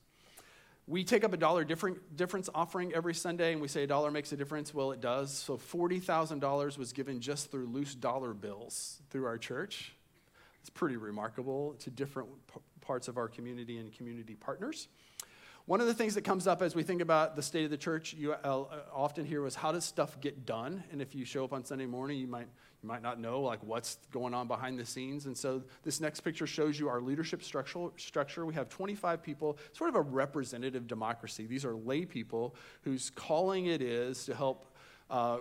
We 0.88 1.04
take 1.04 1.24
up 1.24 1.34
a 1.34 1.38
dollar 1.38 1.64
difference 1.64 2.50
offering 2.56 2.94
every 2.96 3.14
Sunday, 3.14 3.52
and 3.52 3.62
we 3.62 3.68
say 3.68 3.84
a 3.84 3.88
dollar 3.88 4.10
makes 4.10 4.32
a 4.32 4.36
difference. 4.36 4.74
Well, 4.74 4.92
it 4.92 5.02
does. 5.02 5.32
So 5.32 5.56
$40,000 5.56 6.78
was 6.80 6.94
given 6.94 7.20
just 7.20 7.52
through 7.52 7.68
loose 7.68 7.94
dollar 7.94 8.34
bills 8.34 9.00
through 9.12 9.28
our 9.28 9.38
church. 9.38 9.94
It's 10.62 10.70
pretty 10.72 10.98
remarkable 10.98 11.76
to 11.80 11.92
different 11.92 12.30
parts 12.82 13.08
of 13.08 13.18
our 13.18 13.28
community 13.28 13.78
and 13.78 13.94
community 13.96 14.34
partners. 14.34 14.88
One 15.70 15.82
of 15.82 15.86
the 15.86 15.94
things 15.94 16.16
that 16.16 16.24
comes 16.24 16.48
up 16.48 16.64
as 16.64 16.74
we 16.74 16.82
think 16.82 17.00
about 17.00 17.36
the 17.36 17.44
state 17.44 17.64
of 17.64 17.70
the 17.70 17.78
church, 17.78 18.16
you 18.16 18.34
uh, 18.34 18.64
often 18.92 19.24
hear 19.24 19.40
was 19.44 19.54
how 19.54 19.72
does 19.72 19.86
stuff 19.86 20.20
get 20.20 20.44
done? 20.44 20.84
And 20.92 21.00
if 21.00 21.14
you 21.14 21.26
show 21.26 21.44
up 21.44 21.54
on 21.54 21.64
Sunday 21.64 21.86
morning, 21.86 22.18
you 22.18 22.26
might 22.26 22.48
you 22.82 22.90
might 22.90 23.04
not 23.04 23.20
know 23.20 23.42
like 23.42 23.62
what's 23.62 24.00
going 24.12 24.34
on 24.34 24.48
behind 24.48 24.80
the 24.80 24.86
scenes. 24.86 25.28
And 25.28 25.38
so 25.38 25.62
this 25.84 26.02
next 26.02 26.22
picture 26.22 26.48
shows 26.48 26.80
you 26.80 26.90
our 26.90 27.02
leadership 27.02 27.44
structural 27.44 27.94
structure. 27.98 28.48
We 28.48 28.56
have 28.56 28.68
25 28.70 29.22
people, 29.22 29.60
sort 29.74 29.92
of 29.92 29.96
a 29.96 30.02
representative 30.02 30.88
democracy. 30.88 31.46
These 31.46 31.66
are 31.66 31.76
lay 31.76 32.04
people 32.04 32.56
whose 32.82 33.12
calling 33.12 33.68
it 33.68 33.84
is 33.84 34.26
to 34.26 34.34
help 34.34 34.69
uh, 35.10 35.40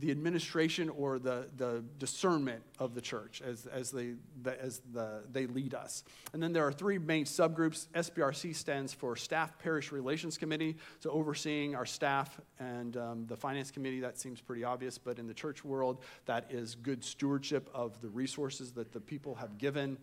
the 0.00 0.10
administration 0.10 0.88
or 0.88 1.18
the, 1.18 1.48
the 1.56 1.84
discernment 1.98 2.62
of 2.78 2.94
the 2.94 3.00
church 3.00 3.42
as, 3.42 3.66
as, 3.66 3.90
they, 3.90 4.14
the, 4.42 4.60
as 4.60 4.80
the, 4.92 5.22
they 5.30 5.46
lead 5.46 5.74
us. 5.74 6.02
And 6.32 6.42
then 6.42 6.52
there 6.52 6.66
are 6.66 6.72
three 6.72 6.98
main 6.98 7.24
subgroups. 7.24 7.86
SPRC 7.94 8.56
stands 8.56 8.92
for 8.92 9.14
Staff 9.14 9.58
Parish 9.58 9.92
Relations 9.92 10.36
Committee, 10.36 10.76
so 10.98 11.10
overseeing 11.10 11.76
our 11.76 11.86
staff 11.86 12.40
and 12.58 12.96
um, 12.96 13.26
the 13.26 13.36
Finance 13.36 13.70
Committee, 13.70 14.00
that 14.00 14.18
seems 14.18 14.40
pretty 14.40 14.64
obvious, 14.64 14.98
but 14.98 15.18
in 15.18 15.26
the 15.28 15.34
church 15.34 15.64
world, 15.64 16.02
that 16.26 16.46
is 16.50 16.74
good 16.74 17.04
stewardship 17.04 17.70
of 17.72 18.00
the 18.00 18.08
resources 18.08 18.72
that 18.72 18.92
the 18.92 19.00
people 19.00 19.36
have 19.36 19.58
given. 19.58 19.96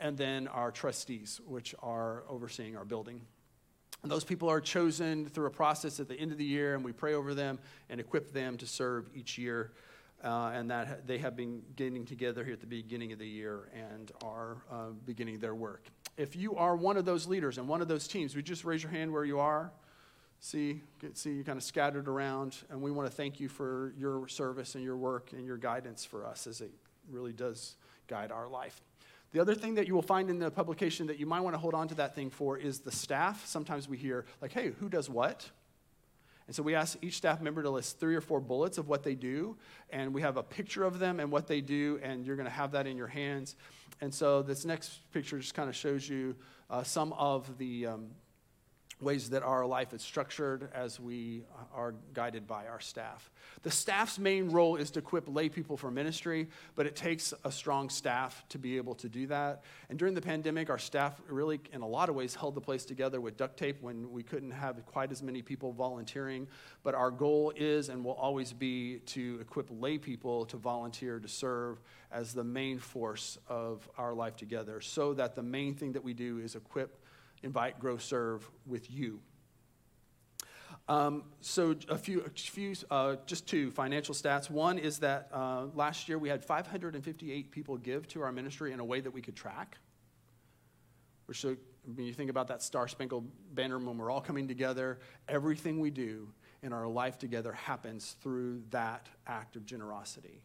And 0.00 0.16
then 0.16 0.48
our 0.48 0.70
trustees, 0.70 1.40
which 1.46 1.74
are 1.80 2.24
overseeing 2.28 2.76
our 2.76 2.84
building. 2.84 3.20
And 4.02 4.10
those 4.10 4.24
people 4.24 4.48
are 4.48 4.60
chosen 4.60 5.28
through 5.28 5.46
a 5.46 5.50
process 5.50 5.98
at 6.00 6.08
the 6.08 6.14
end 6.14 6.32
of 6.32 6.38
the 6.38 6.44
year, 6.44 6.74
and 6.74 6.84
we 6.84 6.92
pray 6.92 7.14
over 7.14 7.34
them 7.34 7.58
and 7.90 8.00
equip 8.00 8.32
them 8.32 8.56
to 8.58 8.66
serve 8.66 9.08
each 9.14 9.38
year. 9.38 9.72
Uh, 10.24 10.50
and 10.52 10.68
that 10.68 11.06
they 11.06 11.16
have 11.16 11.36
been 11.36 11.62
getting 11.76 12.04
together 12.04 12.42
here 12.42 12.52
at 12.52 12.58
the 12.58 12.66
beginning 12.66 13.12
of 13.12 13.20
the 13.20 13.26
year 13.26 13.68
and 13.72 14.10
are 14.24 14.56
uh, 14.68 14.86
beginning 15.06 15.38
their 15.38 15.54
work. 15.54 15.84
If 16.16 16.34
you 16.34 16.56
are 16.56 16.74
one 16.74 16.96
of 16.96 17.04
those 17.04 17.28
leaders 17.28 17.56
and 17.56 17.68
one 17.68 17.80
of 17.80 17.86
those 17.86 18.08
teams, 18.08 18.34
would 18.34 18.48
you 18.48 18.52
just 18.52 18.64
raise 18.64 18.82
your 18.82 18.90
hand 18.90 19.12
where 19.12 19.24
you 19.24 19.38
are? 19.38 19.70
See, 20.40 20.82
see 21.14 21.30
you 21.30 21.44
kind 21.44 21.56
of 21.56 21.62
scattered 21.62 22.08
around, 22.08 22.56
and 22.68 22.82
we 22.82 22.90
want 22.90 23.08
to 23.08 23.14
thank 23.14 23.38
you 23.38 23.48
for 23.48 23.92
your 23.96 24.26
service 24.26 24.74
and 24.74 24.82
your 24.82 24.96
work 24.96 25.32
and 25.32 25.46
your 25.46 25.56
guidance 25.56 26.04
for 26.04 26.26
us 26.26 26.48
as 26.48 26.60
it 26.60 26.72
really 27.08 27.32
does 27.32 27.76
guide 28.08 28.32
our 28.32 28.48
life. 28.48 28.80
The 29.32 29.40
other 29.40 29.54
thing 29.54 29.74
that 29.74 29.86
you 29.86 29.94
will 29.94 30.02
find 30.02 30.30
in 30.30 30.38
the 30.38 30.50
publication 30.50 31.06
that 31.08 31.18
you 31.18 31.26
might 31.26 31.40
want 31.40 31.54
to 31.54 31.58
hold 31.58 31.74
on 31.74 31.88
to 31.88 31.94
that 31.96 32.14
thing 32.14 32.30
for 32.30 32.56
is 32.56 32.80
the 32.80 32.92
staff. 32.92 33.46
Sometimes 33.46 33.88
we 33.88 33.96
hear, 33.96 34.24
like, 34.40 34.52
hey, 34.52 34.72
who 34.80 34.88
does 34.88 35.10
what? 35.10 35.50
And 36.46 36.56
so 36.56 36.62
we 36.62 36.74
ask 36.74 36.96
each 37.02 37.18
staff 37.18 37.42
member 37.42 37.62
to 37.62 37.68
list 37.68 38.00
three 38.00 38.16
or 38.16 38.22
four 38.22 38.40
bullets 38.40 38.78
of 38.78 38.88
what 38.88 39.02
they 39.02 39.14
do, 39.14 39.58
and 39.90 40.14
we 40.14 40.22
have 40.22 40.38
a 40.38 40.42
picture 40.42 40.82
of 40.82 40.98
them 40.98 41.20
and 41.20 41.30
what 41.30 41.46
they 41.46 41.60
do, 41.60 42.00
and 42.02 42.24
you're 42.24 42.36
going 42.36 42.48
to 42.48 42.50
have 42.50 42.72
that 42.72 42.86
in 42.86 42.96
your 42.96 43.06
hands. 43.06 43.54
And 44.00 44.12
so 44.12 44.40
this 44.40 44.64
next 44.64 45.00
picture 45.12 45.38
just 45.38 45.52
kind 45.52 45.68
of 45.68 45.76
shows 45.76 46.08
you 46.08 46.34
uh, 46.70 46.82
some 46.82 47.12
of 47.12 47.58
the 47.58 47.88
um, 47.88 48.06
ways 49.00 49.30
that 49.30 49.42
our 49.42 49.64
life 49.64 49.94
is 49.94 50.02
structured 50.02 50.68
as 50.74 50.98
we 50.98 51.44
are 51.72 51.94
guided 52.14 52.46
by 52.46 52.66
our 52.66 52.80
staff. 52.80 53.30
The 53.62 53.70
staff's 53.70 54.18
main 54.18 54.50
role 54.50 54.76
is 54.76 54.90
to 54.92 54.98
equip 54.98 55.28
lay 55.28 55.48
people 55.48 55.76
for 55.76 55.90
ministry, 55.90 56.48
but 56.74 56.86
it 56.86 56.96
takes 56.96 57.32
a 57.44 57.52
strong 57.52 57.90
staff 57.90 58.44
to 58.48 58.58
be 58.58 58.76
able 58.76 58.94
to 58.96 59.08
do 59.08 59.28
that. 59.28 59.62
And 59.88 59.98
during 59.98 60.14
the 60.14 60.20
pandemic, 60.20 60.68
our 60.68 60.78
staff 60.78 61.20
really, 61.28 61.60
in 61.72 61.82
a 61.82 61.86
lot 61.86 62.08
of 62.08 62.16
ways, 62.16 62.34
held 62.34 62.56
the 62.56 62.60
place 62.60 62.84
together 62.84 63.20
with 63.20 63.36
duct 63.36 63.56
tape 63.56 63.80
when 63.82 64.10
we 64.10 64.22
couldn't 64.22 64.50
have 64.50 64.84
quite 64.86 65.12
as 65.12 65.22
many 65.22 65.42
people 65.42 65.72
volunteering. 65.72 66.48
But 66.82 66.94
our 66.94 67.10
goal 67.10 67.52
is 67.54 67.88
and 67.88 68.04
will 68.04 68.12
always 68.12 68.52
be 68.52 68.98
to 69.06 69.38
equip 69.40 69.68
lay 69.70 69.98
people 69.98 70.44
to 70.46 70.56
volunteer 70.56 71.20
to 71.20 71.28
serve 71.28 71.80
as 72.10 72.34
the 72.34 72.44
main 72.44 72.78
force 72.78 73.38
of 73.48 73.88
our 73.96 74.14
life 74.14 74.34
together, 74.34 74.80
so 74.80 75.14
that 75.14 75.36
the 75.36 75.42
main 75.42 75.74
thing 75.74 75.92
that 75.92 76.02
we 76.02 76.14
do 76.14 76.38
is 76.38 76.56
equip 76.56 77.04
invite, 77.42 77.78
grow, 77.78 77.96
serve 77.96 78.48
with 78.66 78.90
you. 78.90 79.20
Um, 80.88 81.24
so 81.40 81.74
a 81.90 81.98
few, 81.98 82.22
a 82.22 82.30
few 82.30 82.74
uh, 82.90 83.16
just 83.26 83.46
two 83.46 83.70
financial 83.70 84.14
stats. 84.14 84.48
One 84.50 84.78
is 84.78 85.00
that 85.00 85.28
uh, 85.32 85.66
last 85.74 86.08
year 86.08 86.18
we 86.18 86.30
had 86.30 86.42
558 86.42 87.50
people 87.50 87.76
give 87.76 88.08
to 88.08 88.22
our 88.22 88.32
ministry 88.32 88.72
in 88.72 88.80
a 88.80 88.84
way 88.84 89.00
that 89.00 89.10
we 89.10 89.20
could 89.20 89.36
track. 89.36 89.76
Which, 91.26 91.40
so, 91.40 91.56
when 91.94 92.06
you 92.06 92.14
think 92.14 92.30
about 92.30 92.48
that 92.48 92.62
Star 92.62 92.88
Spangled 92.88 93.26
Banner, 93.54 93.78
when 93.78 93.98
we're 93.98 94.10
all 94.10 94.20
coming 94.20 94.48
together, 94.48 94.98
everything 95.28 95.78
we 95.78 95.90
do 95.90 96.28
in 96.62 96.72
our 96.72 96.86
life 96.86 97.18
together 97.18 97.52
happens 97.52 98.16
through 98.22 98.62
that 98.70 99.08
act 99.26 99.56
of 99.56 99.64
generosity. 99.66 100.42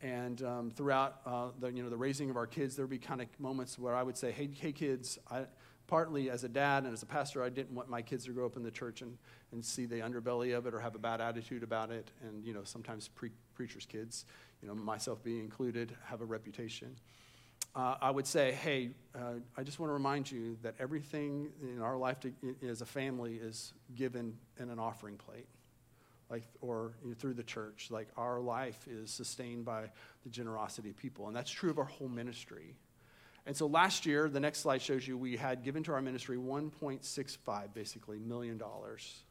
And 0.00 0.42
um, 0.42 0.70
throughout 0.70 1.20
uh, 1.24 1.48
the, 1.60 1.72
you 1.72 1.82
know, 1.82 1.88
the 1.88 1.96
raising 1.96 2.30
of 2.30 2.36
our 2.36 2.46
kids, 2.46 2.74
there 2.74 2.84
would 2.84 2.90
be 2.90 2.98
kind 2.98 3.22
of 3.22 3.28
moments 3.38 3.78
where 3.78 3.94
I 3.94 4.02
would 4.02 4.16
say, 4.16 4.32
hey, 4.32 4.50
hey 4.52 4.72
kids, 4.72 5.18
I, 5.30 5.44
partly 5.92 6.30
as 6.30 6.42
a 6.42 6.48
dad 6.48 6.84
and 6.84 6.94
as 6.94 7.02
a 7.02 7.06
pastor, 7.06 7.42
I 7.44 7.50
didn't 7.50 7.74
want 7.74 7.90
my 7.90 8.00
kids 8.00 8.24
to 8.24 8.30
grow 8.30 8.46
up 8.46 8.56
in 8.56 8.62
the 8.62 8.70
church 8.70 9.02
and, 9.02 9.18
and 9.52 9.62
see 9.62 9.84
the 9.84 9.96
underbelly 9.96 10.56
of 10.56 10.66
it 10.66 10.72
or 10.72 10.80
have 10.80 10.94
a 10.94 10.98
bad 10.98 11.20
attitude 11.20 11.62
about 11.62 11.90
it. 11.90 12.10
And, 12.22 12.42
you 12.42 12.54
know, 12.54 12.62
sometimes 12.64 13.08
pre- 13.08 13.28
preachers' 13.54 13.84
kids, 13.84 14.24
you 14.62 14.68
know, 14.68 14.74
myself 14.74 15.22
being 15.22 15.40
included, 15.40 15.94
have 16.06 16.22
a 16.22 16.24
reputation. 16.24 16.96
Uh, 17.76 17.96
I 18.00 18.10
would 18.10 18.26
say, 18.26 18.52
hey, 18.52 18.92
uh, 19.14 19.34
I 19.54 19.64
just 19.64 19.78
want 19.80 19.90
to 19.90 19.92
remind 19.92 20.32
you 20.32 20.56
that 20.62 20.76
everything 20.80 21.50
in 21.60 21.82
our 21.82 21.98
life 21.98 22.20
to, 22.20 22.32
as 22.66 22.80
a 22.80 22.86
family 22.86 23.34
is 23.34 23.74
given 23.94 24.38
in 24.58 24.70
an 24.70 24.78
offering 24.78 25.16
plate, 25.18 25.48
like 26.30 26.44
or 26.62 26.94
you 27.02 27.10
know, 27.10 27.16
through 27.18 27.34
the 27.34 27.42
church. 27.42 27.88
Like 27.90 28.08
our 28.16 28.40
life 28.40 28.88
is 28.88 29.10
sustained 29.10 29.66
by 29.66 29.90
the 30.24 30.30
generosity 30.30 30.88
of 30.88 30.96
people, 30.96 31.26
and 31.26 31.36
that's 31.36 31.50
true 31.50 31.68
of 31.68 31.78
our 31.78 31.84
whole 31.84 32.08
ministry. 32.08 32.76
And 33.46 33.56
so 33.56 33.66
last 33.66 34.06
year, 34.06 34.28
the 34.28 34.40
next 34.40 34.60
slide 34.60 34.82
shows 34.82 35.06
you 35.06 35.18
we 35.18 35.36
had 35.36 35.64
given 35.64 35.82
to 35.84 35.92
our 35.92 36.00
ministry 36.00 36.36
1.65 36.36 37.74
basically 37.74 38.18
million 38.18 38.56
dollars, 38.56 39.22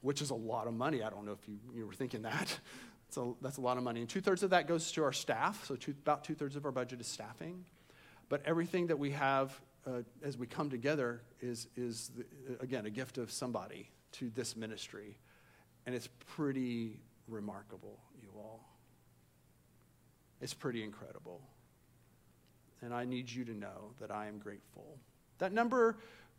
which 0.00 0.22
is 0.22 0.30
a 0.30 0.34
lot 0.34 0.68
of 0.68 0.74
money. 0.74 1.02
I 1.02 1.10
don't 1.10 1.26
know 1.26 1.32
if 1.32 1.48
you, 1.48 1.58
you 1.74 1.86
were 1.86 1.94
thinking 1.94 2.22
that. 2.22 2.58
So 3.10 3.36
that's 3.42 3.58
a 3.58 3.60
lot 3.60 3.76
of 3.76 3.82
money. 3.82 4.00
And 4.00 4.08
two 4.08 4.22
thirds 4.22 4.42
of 4.42 4.48
that 4.50 4.66
goes 4.66 4.90
to 4.92 5.04
our 5.04 5.12
staff. 5.12 5.66
So 5.66 5.76
two, 5.76 5.90
about 5.90 6.24
two 6.24 6.34
thirds 6.34 6.56
of 6.56 6.64
our 6.64 6.72
budget 6.72 6.98
is 6.98 7.06
staffing. 7.06 7.62
But 8.30 8.40
everything 8.46 8.86
that 8.86 8.98
we 8.98 9.10
have 9.10 9.60
uh, 9.86 10.00
as 10.22 10.38
we 10.38 10.46
come 10.46 10.70
together 10.70 11.20
is, 11.42 11.68
is 11.76 12.10
the, 12.16 12.24
again, 12.60 12.86
a 12.86 12.90
gift 12.90 13.18
of 13.18 13.30
somebody 13.30 13.90
to 14.12 14.30
this 14.30 14.56
ministry. 14.56 15.18
And 15.84 15.94
it's 15.94 16.08
pretty 16.36 17.00
remarkable, 17.28 17.98
you 18.22 18.30
all. 18.34 18.66
It's 20.40 20.54
pretty 20.54 20.82
incredible 20.82 21.42
and 22.82 22.92
I 22.92 23.04
need 23.04 23.30
you 23.30 23.44
to 23.44 23.54
know 23.54 23.92
that 24.00 24.10
I 24.10 24.26
am 24.26 24.38
grateful. 24.38 24.98
That 25.38 25.52
number, 25.52 25.96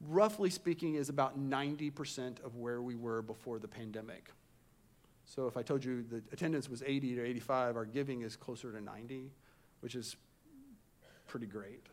roughly 0.08 0.50
speaking, 0.50 0.96
is 0.96 1.10
about 1.10 1.40
90% 1.40 2.44
of 2.44 2.56
where 2.56 2.82
we 2.82 2.96
were 2.96 3.22
before 3.22 3.60
the 3.60 3.68
pandemic. 3.68 4.30
So 5.26 5.48
if 5.48 5.58
I 5.58 5.62
told 5.62 5.84
you 5.84 6.04
the 6.04 6.22
attendance 6.32 6.70
was 6.70 6.84
80 6.86 7.16
to 7.16 7.26
85, 7.26 7.76
our 7.76 7.86
giving 7.86 8.22
is 8.22 8.36
closer 8.36 8.72
to 8.72 8.82
90, 8.82 9.32
which 9.80 9.96
is 9.96 10.16
pretty 11.28 11.46
great. 11.48 11.88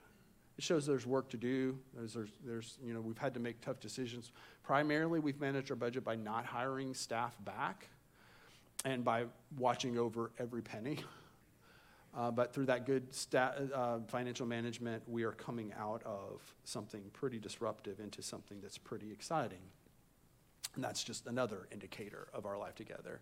It 0.58 0.64
shows 0.64 0.84
there's 0.84 1.06
work 1.06 1.30
to 1.30 1.36
do. 1.36 1.78
There's, 1.94 2.12
there's, 2.12 2.30
there's, 2.44 2.78
you 2.84 2.92
know, 2.92 3.00
we've 3.00 3.16
had 3.16 3.32
to 3.34 3.40
make 3.40 3.60
tough 3.62 3.80
decisions. 3.80 4.32
Primarily, 4.62 5.18
we've 5.18 5.40
managed 5.40 5.70
our 5.70 5.76
budget 5.76 6.04
by 6.04 6.16
not 6.16 6.44
hiring 6.44 6.92
staff 6.92 7.34
back 7.44 7.88
and 8.84 9.04
by 9.04 9.24
watching 9.58 9.96
over 9.96 10.32
every 10.38 10.62
penny. 10.62 10.98
Uh, 12.16 12.30
but 12.30 12.52
through 12.52 12.66
that 12.66 12.86
good 12.86 13.14
stat, 13.14 13.56
uh, 13.72 13.98
financial 14.08 14.46
management, 14.46 15.02
we 15.08 15.22
are 15.22 15.32
coming 15.32 15.72
out 15.78 16.02
of 16.04 16.40
something 16.64 17.02
pretty 17.12 17.38
disruptive 17.38 18.00
into 18.00 18.20
something 18.20 18.58
that's 18.60 18.78
pretty 18.78 19.12
exciting. 19.12 19.62
And 20.74 20.82
that's 20.82 21.04
just 21.04 21.26
another 21.26 21.68
indicator 21.70 22.28
of 22.34 22.46
our 22.46 22.58
life 22.58 22.74
together. 22.74 23.20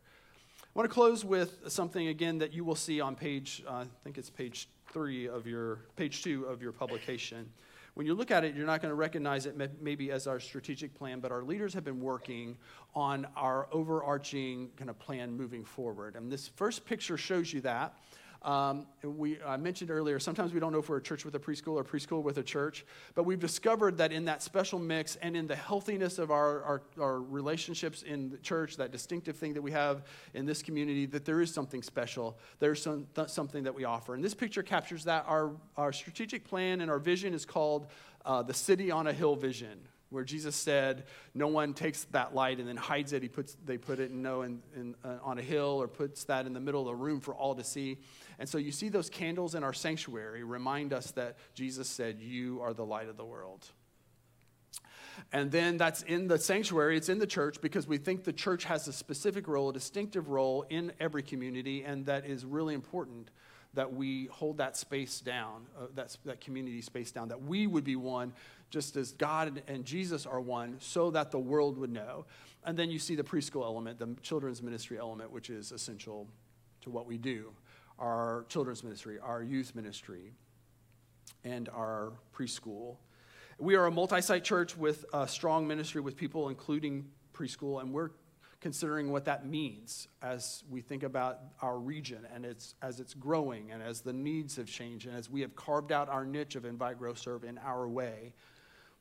I 0.63 0.67
want 0.75 0.89
to 0.89 0.95
close 0.95 1.25
with 1.25 1.59
something 1.69 2.09
again 2.09 2.39
that 2.39 2.53
you 2.53 2.65
will 2.65 2.75
see 2.75 3.01
on 3.01 3.15
page, 3.15 3.63
uh, 3.67 3.73
I 3.73 3.87
think 4.05 4.17
it's 4.17 4.31
page 4.31 4.69
three 4.93 5.29
of 5.29 5.47
your, 5.47 5.81
page 5.97 6.23
two 6.23 6.45
of 6.45 6.63
your 6.63 6.73
publication. 6.73 7.51
When 7.95 8.07
you 8.07 8.15
look 8.15 8.31
at 8.31 8.45
it, 8.45 8.55
you're 8.55 8.67
not 8.67 8.81
going 8.81 8.91
to 8.91 8.95
recognize 8.97 9.45
it 9.45 9.57
maybe 9.83 10.13
as 10.13 10.27
our 10.27 10.39
strategic 10.39 10.95
plan, 10.95 11.21
but 11.21 11.33
our 11.33 11.43
leaders 11.43 11.75
have 11.75 11.85
been 11.85 12.01
working 12.01 12.57
on 12.95 13.27
our 13.37 13.67
overarching 13.73 14.71
kind 14.77 14.89
of 14.89 14.99
plan 14.99 15.37
moving 15.37 15.65
forward. 15.65 16.15
And 16.15 16.31
this 16.31 16.49
first 16.49 16.87
picture 16.87 17.17
shows 17.17 17.53
you 17.53 17.61
that. 17.63 17.95
Um, 18.43 18.87
we, 19.03 19.43
I 19.43 19.57
mentioned 19.57 19.91
earlier, 19.91 20.21
sometimes 20.21 20.53
we 20.53 20.61
don't 20.61 20.73
know 20.73 20.79
if 20.79 20.89
we're 20.89 20.99
a 20.99 21.03
church 21.03 21.25
with 21.25 21.35
a 21.35 21.41
preschool 21.41 21.75
or 21.75 21.85
preschool 21.85 22.23
with 22.23 22.39
a 22.39 22.43
church, 22.43 22.87
but 23.15 23.25
we've 23.25 23.41
discovered 23.41 23.99
that 23.99 24.13
in 24.13 24.27
that 24.27 24.43
special 24.43 24.79
mix 24.79 25.17
and 25.17 25.37
in 25.37 25.49
the 25.49 25.57
healthiness 25.57 26.19
of 26.19 26.31
our, 26.31 26.63
our, 26.63 26.83
our 27.01 27.21
relationships 27.21 28.03
in 28.03 28.31
the 28.31 28.39
church, 28.39 28.77
that 28.77 28.93
distinctive 28.93 29.37
thing 29.37 29.55
that 29.55 29.63
we 29.63 29.73
have 29.73 30.05
in 30.35 30.47
this 30.47 30.63
community, 30.63 31.05
that 31.07 31.25
there 31.25 31.41
is 31.41 31.53
something 31.53 31.83
special. 31.83 32.39
There's 32.61 32.81
some, 32.81 33.09
th- 33.15 33.29
something 33.29 33.65
that 33.65 33.75
we 33.75 33.85
offer. 33.85 34.15
And 34.15 34.23
this 34.23 34.35
picture 34.35 34.63
captures 34.63 35.05
that. 35.05 35.25
Our, 35.27 35.51
our 35.77 35.93
strategic 35.93 36.45
plan 36.45 36.81
and 36.81 36.91
our 36.91 37.01
vision 37.01 37.35
is 37.35 37.45
called 37.45 37.89
uh, 38.25 38.43
the 38.43 38.55
City 38.55 38.91
on 38.91 39.09
a 39.09 39.13
Hill 39.13 39.35
Vision 39.35 39.81
where 40.11 40.25
Jesus 40.25 40.57
said, 40.57 41.05
"No 41.35 41.49
one 41.49 41.75
takes 41.75 42.05
that 42.13 42.35
light 42.35 42.59
and 42.59 42.67
then 42.67 42.77
hides 42.77 43.13
it. 43.13 43.23
He 43.23 43.29
puts, 43.29 43.59
they 43.67 43.77
put 43.77 43.99
it, 43.99 44.11
you 44.11 44.17
know, 44.17 44.41
in, 44.41 44.63
in, 44.75 44.95
uh, 45.05 45.19
on 45.23 45.39
a 45.39 45.43
hill 45.43 45.83
or 45.83 45.87
puts 45.87 46.25
that 46.25 46.47
in 46.47 46.55
the 46.55 46.61
middle 46.61 46.81
of 46.81 46.87
the 46.87 46.95
room 46.95 47.21
for 47.21 47.35
all 47.35 47.55
to 47.55 47.65
see." 47.65 47.99
And 48.39 48.49
so 48.49 48.59
you 48.59 48.71
see 48.71 48.89
those 48.89 49.11
candles 49.11 49.55
in 49.55 49.65
our 49.65 49.73
sanctuary 49.73 50.45
remind 50.45 50.93
us 50.93 51.11
that 51.13 51.37
Jesus 51.55 51.89
said, 51.89 52.21
You 52.21 52.61
are 52.63 52.73
the 52.73 52.85
light 52.85 53.09
of 53.09 53.17
the 53.17 53.25
world. 53.25 53.67
And 55.33 55.51
then 55.51 55.77
that's 55.77 56.03
in 56.03 56.29
the 56.29 56.39
sanctuary, 56.39 56.97
it's 56.97 57.09
in 57.09 57.19
the 57.19 57.27
church 57.27 57.61
because 57.61 57.89
we 57.89 57.99
think 57.99 58.25
the 58.25 58.33
church 58.33 58.65
has 58.65 58.87
a 58.87 58.93
specific 58.93 59.49
role, 59.49 59.71
a 59.71 59.73
distinctive 59.73 60.29
role 60.29 60.65
in 60.71 60.93
every 61.01 61.23
community, 61.23 61.83
and 61.83 62.07
that 62.07 62.25
is 62.25 62.45
really 62.45 62.75
important 62.75 63.31
that 63.75 63.93
we 63.93 64.27
hold 64.27 64.59
that 64.59 64.77
space 64.77 65.21
down, 65.21 65.67
uh, 65.79 65.87
that, 65.95 66.17
that 66.25 66.41
community 66.41 66.81
space 66.81 67.13
down, 67.13 67.29
that 67.29 67.43
we 67.43 67.67
would 67.67 67.85
be 67.85 67.97
one 67.97 68.33
just 68.71 68.97
as 68.97 69.13
God 69.13 69.63
and 69.67 69.85
Jesus 69.85 70.27
are 70.27 70.41
one, 70.41 70.77
so 70.79 71.11
that 71.11 71.31
the 71.31 71.39
world 71.39 71.79
would 71.79 71.91
know. 71.91 72.25
and 72.65 72.77
then 72.77 72.91
you 72.91 72.99
see 72.99 73.15
the 73.15 73.25
preschool 73.25 73.63
element, 73.63 73.99
the 73.99 74.15
children's 74.23 74.63
ministry 74.63 74.99
element, 74.99 75.31
which 75.31 75.49
is 75.49 75.73
essential 75.73 76.27
to 76.83 76.91
what 76.91 77.07
we 77.07 77.17
do. 77.17 77.53
Our 77.99 78.45
children's 78.49 78.85
ministry, 78.85 79.19
our 79.19 79.43
youth 79.43 79.75
ministry, 79.75 80.33
and 81.45 81.69
our 81.71 82.13
preschool. 82.35 82.97
We 83.59 83.75
are 83.75 83.87
a 83.87 83.91
multi 83.91 84.21
site 84.21 84.45
church 84.45 84.77
with 84.77 85.05
a 85.13 85.27
strong 85.27 85.67
ministry 85.67 86.01
with 86.01 86.17
people, 86.17 86.49
including 86.49 87.07
preschool, 87.35 87.81
and 87.81 87.93
we're 87.93 88.11
considering 88.61 89.13
what 89.13 89.25
that 89.25 89.47
means 89.47 90.09
as 90.21 90.65
we 90.69 90.81
think 90.81 91.03
about 91.05 91.39
our 91.63 91.79
region 91.79 92.27
and 92.35 92.45
it's, 92.45 92.75
as 92.83 92.99
it's 92.99 93.15
growing 93.15 93.71
and 93.71 93.83
as 93.83 94.01
the 94.01 94.13
needs 94.13 94.57
have 94.57 94.67
changed 94.67 95.07
and 95.07 95.17
as 95.17 95.31
we 95.31 95.41
have 95.41 95.55
carved 95.55 95.93
out 95.93 96.09
our 96.09 96.25
niche 96.25 96.57
of 96.57 96.65
invite, 96.65 96.99
grow, 96.99 97.15
serve 97.15 97.45
in 97.45 97.57
our 97.59 97.89
way. 97.89 98.33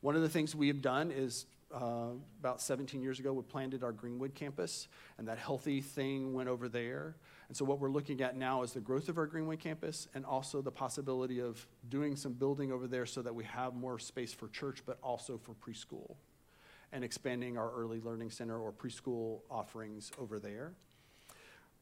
One 0.00 0.14
of 0.14 0.22
the 0.22 0.28
things 0.28 0.54
we 0.54 0.68
have 0.68 0.80
done 0.80 1.10
is 1.10 1.46
uh, 1.74 2.10
about 2.40 2.60
17 2.60 3.02
years 3.02 3.18
ago, 3.18 3.32
we 3.32 3.42
planted 3.42 3.82
our 3.82 3.92
Greenwood 3.92 4.34
campus, 4.34 4.88
and 5.18 5.28
that 5.28 5.38
healthy 5.38 5.80
thing 5.80 6.32
went 6.32 6.48
over 6.48 6.68
there. 6.68 7.16
And 7.48 7.56
so, 7.56 7.64
what 7.64 7.80
we're 7.80 7.90
looking 7.90 8.20
at 8.20 8.36
now 8.36 8.62
is 8.62 8.72
the 8.72 8.80
growth 8.80 9.08
of 9.08 9.16
our 9.16 9.26
Greenway 9.26 9.56
campus 9.56 10.06
and 10.14 10.24
also 10.24 10.60
the 10.60 10.70
possibility 10.70 11.40
of 11.40 11.66
doing 11.88 12.14
some 12.14 12.34
building 12.34 12.70
over 12.70 12.86
there 12.86 13.06
so 13.06 13.22
that 13.22 13.34
we 13.34 13.44
have 13.44 13.74
more 13.74 13.98
space 13.98 14.34
for 14.34 14.48
church, 14.48 14.82
but 14.84 14.98
also 15.02 15.38
for 15.38 15.54
preschool, 15.54 16.16
and 16.92 17.02
expanding 17.02 17.56
our 17.56 17.70
early 17.72 18.00
learning 18.00 18.30
center 18.30 18.58
or 18.58 18.70
preschool 18.70 19.40
offerings 19.50 20.12
over 20.18 20.38
there. 20.38 20.72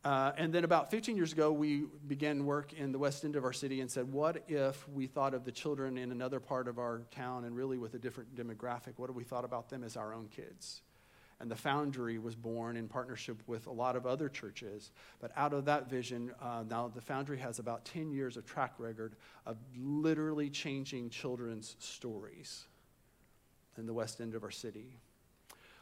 Uh, 0.05 0.31
and 0.37 0.53
then 0.53 0.63
about 0.63 0.89
15 0.89 1.17
years 1.17 1.33
ago, 1.33 1.51
we 1.51 1.87
began 2.07 2.47
work 2.47 2.73
in 2.73 2.93
the 2.93 2.99
west 2.99 3.25
end 3.25 3.35
of 3.35 3.43
our 3.43 3.53
city 3.53 3.81
and 3.81 3.91
said, 3.91 4.13
what 4.13 4.45
if 4.47 4.89
we 4.91 5.09
thought 5.09 5.35
of 5.35 5.45
the 5.45 5.51
children 5.51 5.99
in 5.99 6.13
another 6.13 6.39
part 6.39 6.69
of 6.69 6.79
our 6.79 7.03
town 7.11 7.45
and 7.45 7.57
really 7.57 7.77
with 7.77 7.95
a 7.95 7.99
different 7.99 8.33
demographic? 8.37 8.93
What 8.99 9.11
if 9.11 9.17
we 9.17 9.25
thought 9.25 9.45
about 9.45 9.69
them 9.69 9.83
as 9.83 9.97
our 9.97 10.15
own 10.15 10.29
kids? 10.29 10.83
And 11.39 11.51
the 11.51 11.57
Foundry 11.57 12.19
was 12.19 12.35
born 12.35 12.77
in 12.77 12.89
partnership 12.89 13.43
with 13.47 13.67
a 13.67 13.73
lot 13.73 13.95
of 13.95 14.07
other 14.07 14.29
churches. 14.29 14.91
But 15.21 15.33
out 15.37 15.53
of 15.53 15.67
that 15.67 15.91
vision, 15.91 16.33
uh, 16.41 16.65
now 16.69 16.89
the 16.89 17.03
Foundry 17.03 17.39
has 17.39 17.59
about 17.59 17.85
10 17.85 18.11
years 18.11 18.39
of 18.39 18.47
track 18.47 18.75
record 18.79 19.17
of 19.45 19.59
literally 19.77 20.49
changing 20.49 21.11
children's 21.11 21.77
stories 21.79 22.65
in 23.77 23.87
the 23.87 23.93
west 23.93 24.21
end 24.21 24.35
of 24.35 24.45
our 24.45 24.51
city. 24.51 24.97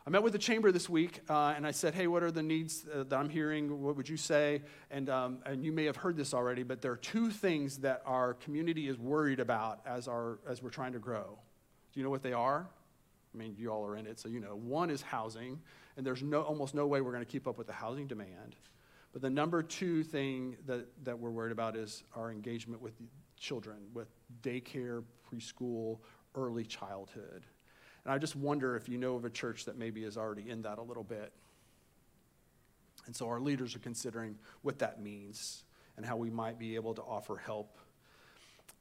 I 0.06 0.10
met 0.10 0.22
with 0.22 0.34
the 0.34 0.38
chamber 0.38 0.70
this 0.70 0.86
week 0.86 1.20
uh, 1.30 1.54
and 1.56 1.66
I 1.66 1.70
said, 1.70 1.94
Hey, 1.94 2.06
what 2.08 2.22
are 2.22 2.30
the 2.30 2.42
needs 2.42 2.84
uh, 2.92 3.04
that 3.04 3.16
I'm 3.16 3.30
hearing? 3.30 3.80
What 3.80 3.96
would 3.96 4.08
you 4.08 4.18
say? 4.18 4.60
And, 4.90 5.08
um, 5.08 5.38
and 5.46 5.64
you 5.64 5.72
may 5.72 5.84
have 5.84 5.96
heard 5.96 6.16
this 6.16 6.34
already, 6.34 6.62
but 6.62 6.82
there 6.82 6.92
are 6.92 6.96
two 6.96 7.30
things 7.30 7.78
that 7.78 8.02
our 8.04 8.34
community 8.34 8.86
is 8.86 8.98
worried 8.98 9.40
about 9.40 9.80
as, 9.86 10.06
our, 10.06 10.40
as 10.46 10.62
we're 10.62 10.68
trying 10.68 10.92
to 10.92 10.98
grow. 10.98 11.38
Do 11.92 12.00
you 12.00 12.04
know 12.04 12.10
what 12.10 12.22
they 12.22 12.34
are? 12.34 12.66
I 13.34 13.38
mean, 13.38 13.54
you 13.58 13.70
all 13.70 13.84
are 13.84 13.96
in 13.96 14.06
it, 14.06 14.20
so 14.20 14.28
you 14.28 14.40
know. 14.40 14.54
One 14.54 14.90
is 14.90 15.02
housing, 15.02 15.60
and 15.96 16.06
there's 16.06 16.22
no, 16.22 16.42
almost 16.42 16.74
no 16.74 16.86
way 16.86 17.00
we're 17.00 17.12
going 17.12 17.24
to 17.24 17.30
keep 17.30 17.48
up 17.48 17.58
with 17.58 17.66
the 17.66 17.72
housing 17.72 18.06
demand. 18.06 18.56
But 19.12 19.22
the 19.22 19.30
number 19.30 19.62
two 19.62 20.02
thing 20.02 20.56
that, 20.66 20.86
that 21.04 21.18
we're 21.18 21.30
worried 21.30 21.52
about 21.52 21.76
is 21.76 22.04
our 22.16 22.30
engagement 22.30 22.80
with 22.80 22.94
children, 23.36 23.76
with 23.92 24.08
daycare, 24.42 25.04
preschool, 25.30 25.98
early 26.34 26.64
childhood. 26.64 27.44
And 28.04 28.12
I 28.12 28.18
just 28.18 28.36
wonder 28.36 28.76
if 28.76 28.88
you 28.88 28.98
know 28.98 29.16
of 29.16 29.24
a 29.24 29.30
church 29.30 29.64
that 29.64 29.78
maybe 29.78 30.04
is 30.04 30.16
already 30.16 30.50
in 30.50 30.62
that 30.62 30.78
a 30.78 30.82
little 30.82 31.04
bit. 31.04 31.32
And 33.06 33.14
so 33.14 33.28
our 33.28 33.40
leaders 33.40 33.74
are 33.74 33.80
considering 33.80 34.36
what 34.62 34.78
that 34.78 35.02
means 35.02 35.64
and 35.96 36.04
how 36.04 36.16
we 36.16 36.30
might 36.30 36.58
be 36.58 36.74
able 36.74 36.94
to 36.94 37.02
offer 37.02 37.36
help. 37.36 37.78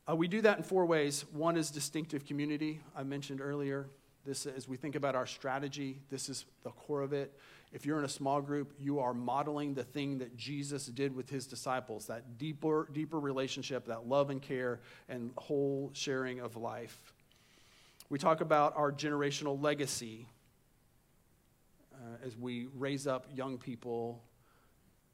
Uh, 0.10 0.16
we 0.16 0.28
do 0.28 0.42
that 0.42 0.58
in 0.58 0.64
four 0.64 0.86
ways. 0.86 1.26
One 1.32 1.56
is 1.58 1.70
distinctive 1.70 2.26
community, 2.26 2.82
I 2.96 3.04
mentioned 3.04 3.40
earlier. 3.40 3.88
This, 4.26 4.46
as 4.46 4.68
we 4.68 4.78
think 4.78 4.96
about 4.96 5.16
our 5.16 5.28
strategy, 5.28 6.00
this 6.10 6.30
is 6.30 6.46
the 6.64 6.70
core 6.70 7.02
of 7.02 7.12
it. 7.12 7.38
If 7.74 7.86
you're 7.86 8.00
in 8.00 8.06
a 8.06 8.10
small 8.10 8.40
group, 8.40 8.74
you 8.80 9.00
are 9.00 9.14
modeling 9.14 9.74
the 9.74 9.84
thing 9.84 10.20
that 10.20 10.38
Jesus 10.38 10.86
did 10.86 11.14
with 11.16 11.30
his 11.30 11.46
disciples 11.46 12.06
that 12.06 12.38
deeper, 12.38 12.88
deeper 12.94 13.20
relationship, 13.20 13.88
that 13.88 14.08
love 14.08 14.30
and 14.30 14.42
care, 14.42 14.80
and 15.10 15.32
whole 15.38 15.90
sharing 15.94 16.40
of 16.40 16.56
life. 16.56 17.14
We 18.10 18.20
talk 18.20 18.42
about 18.42 18.78
our 18.78 18.92
generational 18.92 19.62
legacy 19.62 20.28
uh, 21.96 22.26
as 22.26 22.38
we 22.38 22.68
raise 22.78 23.08
up 23.08 23.26
young 23.34 23.58
people 23.58 24.22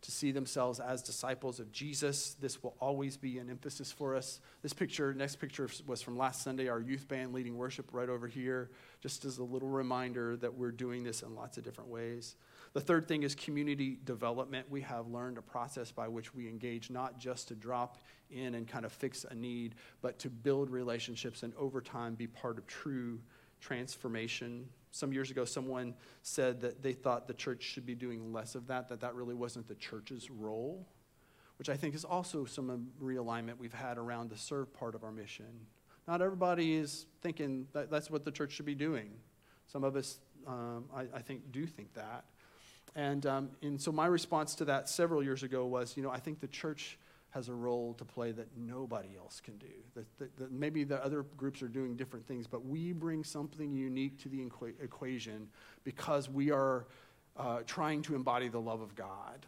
to 0.02 0.12
see 0.12 0.32
themselves 0.32 0.80
as 0.80 1.02
disciples 1.02 1.60
of 1.60 1.72
Jesus. 1.72 2.36
This 2.40 2.64
will 2.64 2.76
always 2.80 3.18
be 3.18 3.38
an 3.38 3.50
emphasis 3.50 3.92
for 3.92 4.16
us. 4.16 4.40
This 4.62 4.74
picture, 4.74 5.14
next 5.14 5.38
picture, 5.38 5.70
was 5.86 6.02
from 6.02 6.18
last 6.18 6.42
Sunday, 6.42 6.70
our 6.70 6.80
youth 6.80 7.08
band 7.08 7.34
leading 7.34 7.58
worship 7.58 7.90
right 7.92 8.08
over 8.10 8.28
here, 8.28 8.70
just 9.02 9.26
as 9.26 9.40
a 9.40 9.44
little 9.44 9.68
reminder 9.68 10.38
that 10.38 10.54
we're 10.54 10.72
doing 10.72 11.04
this 11.04 11.22
in 11.22 11.36
lots 11.36 11.58
of 11.58 11.64
different 11.64 11.90
ways. 11.90 12.36
The 12.74 12.82
third 12.82 13.08
thing 13.08 13.24
is 13.24 13.36
community 13.36 13.98
development. 14.06 14.70
We 14.70 14.82
have 14.82 15.08
learned 15.08 15.38
a 15.38 15.42
process 15.42 15.92
by 15.92 16.08
which 16.08 16.34
we 16.34 16.48
engage 16.48 16.90
not 16.90 17.20
just 17.20 17.48
to 17.50 17.56
drop 17.56 17.98
in 18.30 18.56
and 18.56 18.68
kind 18.68 18.86
of 18.86 18.92
fix 18.92 19.26
a 19.30 19.36
need, 19.36 19.76
but 20.02 20.20
to 20.20 20.30
build 20.30 20.70
relationships 20.70 21.44
and 21.44 21.54
over 21.56 21.82
time 21.82 22.16
be 22.16 22.28
part 22.28 22.58
of 22.58 22.68
true 22.68 23.20
transformation. 23.60 24.70
Some 24.92 25.14
years 25.14 25.30
ago, 25.30 25.46
someone 25.46 25.94
said 26.24 26.62
that 26.62 26.82
they 26.82 26.94
thought 26.94 27.28
the 27.28 27.34
church 27.34 27.64
should 27.64 27.86
be 27.86 27.96
doing 27.96 28.34
less 28.34 28.56
of 28.56 28.68
that, 28.68 28.90
that 28.90 29.02
that 29.02 29.14
really 29.16 29.36
wasn't 29.36 29.68
the 29.68 29.76
church's 29.76 30.30
role, 30.32 30.88
which 31.58 31.70
I 31.70 31.78
think 31.78 31.94
is 31.94 32.04
also 32.04 32.46
some 32.46 32.88
realignment 33.02 33.58
we've 33.60 33.74
had 33.74 33.98
around 33.98 34.30
the 34.30 34.38
serve 34.38 34.74
part 34.74 34.96
of 34.96 35.04
our 35.04 35.12
mission. 35.12 35.68
Not 36.08 36.22
everybody 36.22 36.74
is 36.74 37.06
thinking 37.22 37.68
that 37.74 37.92
that's 37.92 38.10
what 38.10 38.26
the 38.26 38.32
church 38.32 38.52
should 38.54 38.66
be 38.66 38.76
doing. 38.76 39.12
Some 39.68 39.84
of 39.84 39.96
us, 39.96 40.20
um, 40.48 40.86
I, 40.96 41.02
I 41.14 41.22
think, 41.22 41.52
do 41.52 41.68
think 41.68 41.94
that. 41.94 42.26
And, 42.96 43.26
um, 43.28 43.50
and 43.62 43.80
so 43.80 43.92
my 43.92 44.08
response 44.08 44.56
to 44.56 44.66
that 44.66 44.90
several 44.90 45.22
years 45.22 45.44
ago 45.44 45.68
was, 45.68 45.96
you 45.96 46.02
know, 46.02 46.10
I 46.10 46.20
think 46.20 46.40
the 46.40 46.48
church 46.48 46.98
has 47.32 47.48
a 47.48 47.54
role 47.54 47.94
to 47.94 48.06
play 48.06 48.32
that 48.32 48.48
nobody 48.58 49.10
else 49.18 49.40
can 49.40 49.58
do. 49.58 49.68
That, 49.96 50.06
that, 50.18 50.38
that, 50.38 50.52
maybe 50.52 50.84
the 50.84 51.04
other 51.04 51.24
groups 51.38 51.62
are 51.62 51.68
doing 51.68 51.96
different 51.96 52.28
things, 52.28 52.48
but 52.48 52.66
we 52.66 52.92
bring 52.92 53.24
something 53.24 53.72
unique 53.72 54.20
to 54.24 54.30
the 54.30 54.40
equa- 54.40 54.74
equation 54.82 55.48
because 55.84 56.28
we 56.28 56.50
are 56.52 56.86
uh, 57.38 57.60
trying 57.68 58.02
to 58.04 58.16
embody 58.16 58.48
the 58.48 58.60
love 58.60 58.82
of 58.82 58.96
God. 58.96 59.46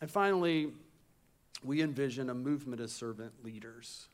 And 0.00 0.10
finally, 0.10 0.72
we 1.64 1.82
envision 1.82 2.30
a 2.30 2.34
movement 2.34 2.80
of 2.80 2.90
servant 2.90 3.32
leaders. 3.44 4.06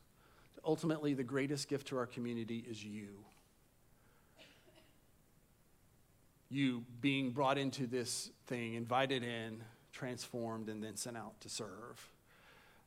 Ultimately, 0.64 1.14
the 1.14 1.24
greatest 1.24 1.68
gift 1.68 1.88
to 1.88 1.98
our 1.98 2.06
community 2.06 2.64
is 2.68 2.82
you. 2.82 3.08
You 6.50 6.84
being 7.02 7.30
brought 7.30 7.58
into 7.58 7.86
this 7.86 8.30
thing, 8.46 8.74
invited 8.74 9.22
in, 9.22 9.62
transformed, 9.98 10.68
and 10.68 10.82
then 10.82 10.96
sent 10.96 11.16
out 11.16 11.40
to 11.40 11.48
serve. 11.48 12.08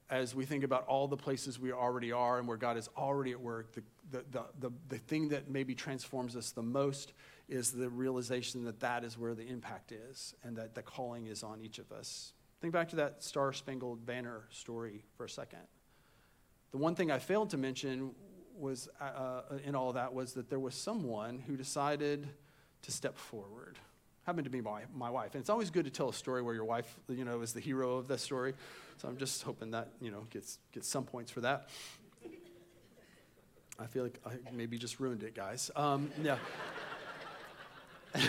As 0.09 0.33
we 0.35 0.45
think 0.45 0.63
about 0.63 0.85
all 0.87 1.07
the 1.07 1.17
places 1.17 1.59
we 1.59 1.71
already 1.71 2.11
are 2.11 2.39
and 2.39 2.47
where 2.47 2.57
God 2.57 2.77
is 2.77 2.89
already 2.97 3.31
at 3.31 3.39
work, 3.39 3.73
the, 3.73 3.83
the, 4.11 4.23
the, 4.31 4.43
the, 4.59 4.71
the 4.89 4.97
thing 4.97 5.29
that 5.29 5.49
maybe 5.49 5.73
transforms 5.73 6.35
us 6.35 6.51
the 6.51 6.61
most 6.61 7.13
is 7.47 7.71
the 7.71 7.89
realization 7.89 8.63
that 8.65 8.79
that 8.81 9.03
is 9.03 9.17
where 9.17 9.33
the 9.33 9.47
impact 9.47 9.91
is 9.91 10.33
and 10.43 10.55
that 10.57 10.75
the 10.75 10.81
calling 10.81 11.27
is 11.27 11.43
on 11.43 11.61
each 11.61 11.79
of 11.79 11.91
us. 11.91 12.33
Think 12.61 12.73
back 12.73 12.89
to 12.89 12.97
that 12.97 13.23
Star 13.23 13.53
Spangled 13.53 14.05
Banner 14.05 14.43
story 14.49 15.03
for 15.15 15.25
a 15.25 15.29
second. 15.29 15.59
The 16.71 16.77
one 16.77 16.95
thing 16.95 17.11
I 17.11 17.19
failed 17.19 17.49
to 17.51 17.57
mention 17.57 18.11
was 18.57 18.87
uh, 18.99 19.03
uh 19.03 19.41
in 19.65 19.75
all 19.75 19.89
of 19.89 19.95
that 19.95 20.13
was 20.13 20.33
that 20.33 20.49
there 20.49 20.59
was 20.59 20.75
someone 20.75 21.39
who 21.39 21.57
decided 21.57 22.27
to 22.83 22.91
step 22.91 23.17
forward 23.17 23.79
happened 24.25 24.45
to 24.45 24.51
be 24.51 24.61
my, 24.61 24.83
my 24.95 25.09
wife. 25.09 25.33
And 25.33 25.41
it's 25.41 25.49
always 25.49 25.69
good 25.69 25.85
to 25.85 25.91
tell 25.91 26.09
a 26.09 26.13
story 26.13 26.41
where 26.41 26.53
your 26.53 26.65
wife, 26.65 26.99
you 27.09 27.25
know, 27.25 27.41
is 27.41 27.53
the 27.53 27.59
hero 27.59 27.97
of 27.97 28.07
the 28.07 28.17
story. 28.17 28.53
So 28.97 29.07
I'm 29.07 29.17
just 29.17 29.41
hoping 29.43 29.71
that, 29.71 29.89
you 29.99 30.11
know, 30.11 30.27
gets, 30.29 30.59
gets 30.71 30.87
some 30.87 31.05
points 31.05 31.31
for 31.31 31.41
that. 31.41 31.69
I 33.79 33.87
feel 33.87 34.03
like 34.03 34.19
I 34.25 34.33
maybe 34.53 34.77
just 34.77 34.99
ruined 34.99 35.23
it, 35.23 35.33
guys. 35.33 35.71
Um, 35.75 36.11
yeah. 36.21 36.37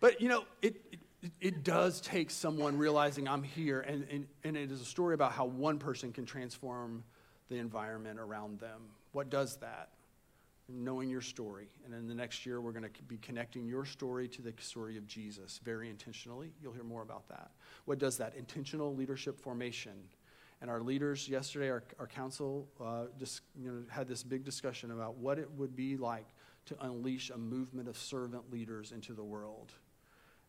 but, 0.00 0.20
you 0.20 0.28
know, 0.28 0.44
it, 0.62 0.74
it, 1.22 1.32
it, 1.40 1.62
does 1.62 2.00
take 2.00 2.32
someone 2.32 2.76
realizing 2.76 3.28
I'm 3.28 3.44
here, 3.44 3.80
and, 3.80 4.04
and, 4.10 4.26
and 4.42 4.56
it 4.56 4.72
is 4.72 4.80
a 4.80 4.84
story 4.84 5.14
about 5.14 5.30
how 5.30 5.44
one 5.44 5.78
person 5.78 6.12
can 6.12 6.26
transform 6.26 7.04
the 7.48 7.58
environment 7.58 8.18
around 8.18 8.58
them. 8.58 8.80
What 9.12 9.30
does 9.30 9.56
that? 9.58 9.90
Knowing 10.68 11.08
your 11.08 11.20
story. 11.20 11.68
And 11.84 11.94
in 11.94 12.08
the 12.08 12.14
next 12.14 12.44
year, 12.44 12.60
we're 12.60 12.72
going 12.72 12.90
to 12.90 13.02
be 13.04 13.18
connecting 13.18 13.66
your 13.66 13.84
story 13.84 14.28
to 14.28 14.42
the 14.42 14.52
story 14.58 14.96
of 14.96 15.06
Jesus 15.06 15.60
very 15.64 15.88
intentionally. 15.88 16.52
You'll 16.60 16.72
hear 16.72 16.84
more 16.84 17.02
about 17.02 17.28
that. 17.28 17.50
What 17.84 17.98
does 17.98 18.16
that? 18.18 18.34
Intentional 18.36 18.94
leadership 18.94 19.38
formation. 19.38 19.92
And 20.60 20.70
our 20.70 20.80
leaders 20.80 21.28
yesterday, 21.28 21.70
our, 21.70 21.84
our 21.98 22.06
council, 22.06 22.66
uh, 22.80 23.04
just 23.18 23.42
you 23.60 23.70
know, 23.70 23.82
had 23.88 24.08
this 24.08 24.22
big 24.22 24.44
discussion 24.44 24.90
about 24.90 25.16
what 25.16 25.38
it 25.38 25.50
would 25.56 25.76
be 25.76 25.96
like 25.96 26.26
to 26.66 26.76
unleash 26.80 27.30
a 27.30 27.38
movement 27.38 27.88
of 27.88 27.96
servant 27.96 28.50
leaders 28.50 28.92
into 28.92 29.12
the 29.12 29.22
world. 29.22 29.72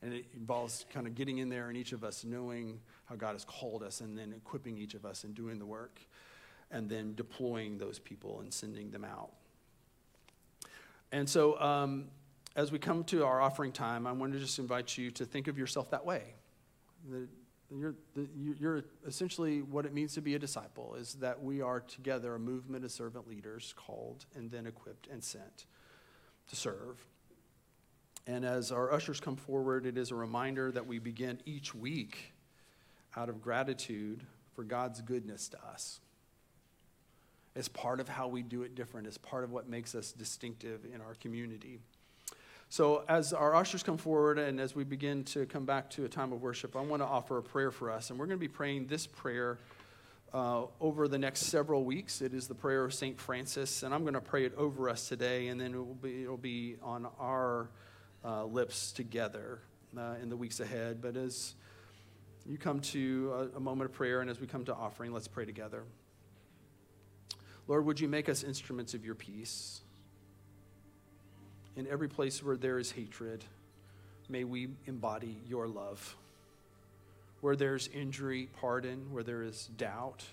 And 0.01 0.13
it 0.13 0.25
involves 0.36 0.86
kind 0.91 1.08
of 1.08 1.15
getting 1.15 1.39
in 1.39 1.49
there 1.49 1.69
and 1.69 1.77
each 1.77 1.91
of 1.91 2.03
us 2.03 2.23
knowing 2.23 2.80
how 3.06 3.15
God 3.15 3.34
has 3.34 3.45
called 3.45 3.84
us 3.84 4.01
and 4.01 4.17
then 4.17 4.34
equipping 4.36 4.77
each 4.77 4.93
of 4.93 5.06
us 5.06 5.23
and 5.23 5.36
doing 5.36 5.60
the 5.60 5.65
work 5.65 5.99
and 6.71 6.89
then 6.89 7.13
deploying 7.15 7.77
those 7.77 7.99
people 7.99 8.39
and 8.41 8.53
sending 8.53 8.91
them 8.91 9.03
out. 9.03 9.32
And 11.12 11.30
so, 11.30 11.60
um, 11.60 12.06
as 12.56 12.72
we 12.72 12.80
come 12.80 13.04
to 13.06 13.24
our 13.24 13.39
offering 13.39 13.72
time, 13.72 14.08
I 14.08 14.12
want 14.12 14.34
to 14.34 14.39
just 14.39 14.58
invite 14.60 14.98
you 14.98 15.12
to 15.12 15.26
think 15.26 15.48
of 15.48 15.58
yourself 15.58 15.91
that 15.91 16.06
way. 16.06 16.24
You're, 17.70 17.96
you're 18.36 18.84
essentially 19.06 19.62
what 19.62 19.86
it 19.86 19.93
means 19.93 20.13
to 20.15 20.22
be 20.22 20.36
a 20.36 20.39
disciple 20.39 20.96
is 20.96 21.15
that 21.15 21.43
we 21.43 21.62
are 21.62 21.82
together 21.82 22.34
a 22.34 22.39
movement 22.39 22.84
of 22.84 22.91
servant 22.91 23.28
leaders 23.28 23.74
called 23.78 24.26
and 24.36 24.50
then 24.50 24.65
equipped 24.65 25.08
and 25.08 25.24
sent 25.24 25.65
to 26.48 26.56
serve. 26.56 27.06
And 28.26 28.43
as 28.43 28.72
our 28.72 28.91
ushers 28.91 29.20
come 29.20 29.36
forward, 29.36 29.86
it 29.86 29.98
is 29.98 30.12
a 30.12 30.15
reminder 30.15 30.72
that 30.72 30.88
we 30.88 31.00
begin 31.00 31.39
each 31.46 31.76
week 31.76 32.34
out 33.15 33.30
of 33.30 33.41
gratitude 33.41 34.24
for 34.54 34.63
God's 34.63 35.02
goodness 35.02 35.48
to 35.50 35.58
us. 35.65 36.00
As 37.58 37.67
part 37.67 38.00
of 38.00 38.08
how 38.08 38.28
we 38.28 38.43
do 38.43 38.62
it 38.62 38.76
different, 38.76 39.08
as 39.08 39.17
part 39.17 39.43
of 39.43 39.52
what 39.52 39.67
makes 39.67 39.96
us 39.96 40.12
distinctive 40.12 40.86
in 40.93 41.02
our 41.02 41.15
community. 41.15 41.80
So, 42.70 43.04
as 43.10 43.34
our 43.34 43.56
ushers 43.56 43.82
come 43.82 43.98
forward 43.98 44.38
and 44.38 44.60
as 44.60 44.76
we 44.76 44.84
begin 44.84 45.24
to 45.26 45.48
come 45.48 45.65
back 45.65 45.89
to 45.91 46.06
a 46.06 46.08
time 46.08 46.32
of 46.34 46.41
worship, 46.41 46.76
I 46.76 46.82
want 46.82 47.02
to 47.02 47.08
offer 47.08 47.39
a 47.39 47.41
prayer 47.41 47.72
for 47.72 47.89
us. 47.89 48.12
And 48.12 48.20
we're 48.20 48.28
going 48.28 48.38
to 48.38 48.41
be 48.41 48.48
praying 48.48 48.88
this 48.88 49.08
prayer 49.08 49.58
uh, 50.34 50.65
over 50.80 51.08
the 51.08 51.17
next 51.17 51.48
several 51.48 51.84
weeks. 51.84 52.22
It 52.22 52.36
is 52.36 52.48
the 52.48 52.54
prayer 52.54 52.84
of 52.86 52.93
St. 52.93 53.20
Francis, 53.20 53.82
and 53.82 53.91
I'm 53.91 54.02
going 54.02 54.13
to 54.13 54.22
pray 54.22 54.46
it 54.46 54.54
over 54.56 54.88
us 54.88 55.08
today, 55.08 55.48
and 55.48 55.60
then 55.60 55.74
it 55.74 55.78
will 55.78 55.96
be, 55.96 56.24
it 56.24 56.30
will 56.30 56.38
be 56.38 56.76
on 56.84 57.08
our 57.20 57.70
uh, 58.24 58.46
lips 58.46 58.91
together 58.91 59.62
uh, 59.98 60.15
in 60.22 60.30
the 60.30 60.38
weeks 60.38 60.60
ahead. 60.60 61.02
But 61.02 61.17
as 61.17 61.56
you 62.46 62.58
come 62.58 62.82
to 62.82 63.50
a, 63.56 63.58
a 63.58 63.60
moment 63.60 63.89
of 63.89 63.96
prayer, 63.96 64.22
and 64.22 64.30
as 64.30 64.39
we 64.39 64.46
come 64.46 64.65
to 64.65 64.76
offering, 64.76 65.12
let's 65.12 65.28
pray 65.28 65.46
together. 65.46 65.86
Lord, 67.67 67.86
would 67.86 67.99
you 67.99 68.08
make 68.08 68.30
us 68.30 68.43
instruments 68.43 68.93
of 68.93 69.06
your 69.06 69.15
peace? 69.15 69.82
In 71.75 71.86
every 71.88 72.08
place 72.08 72.41
where 72.41 72.58
there 72.58 72.80
is 72.80 72.91
hatred, 72.91 73.43
may 74.30 74.43
we 74.43 74.69
embody 74.86 75.38
your 75.47 75.67
love. 75.67 76.15
Where 77.41 77.56
there's 77.56 77.88
injury, 77.89 78.49
pardon. 78.60 79.12
Where 79.12 79.23
there 79.23 79.43
is 79.43 79.69
doubt, 79.77 80.23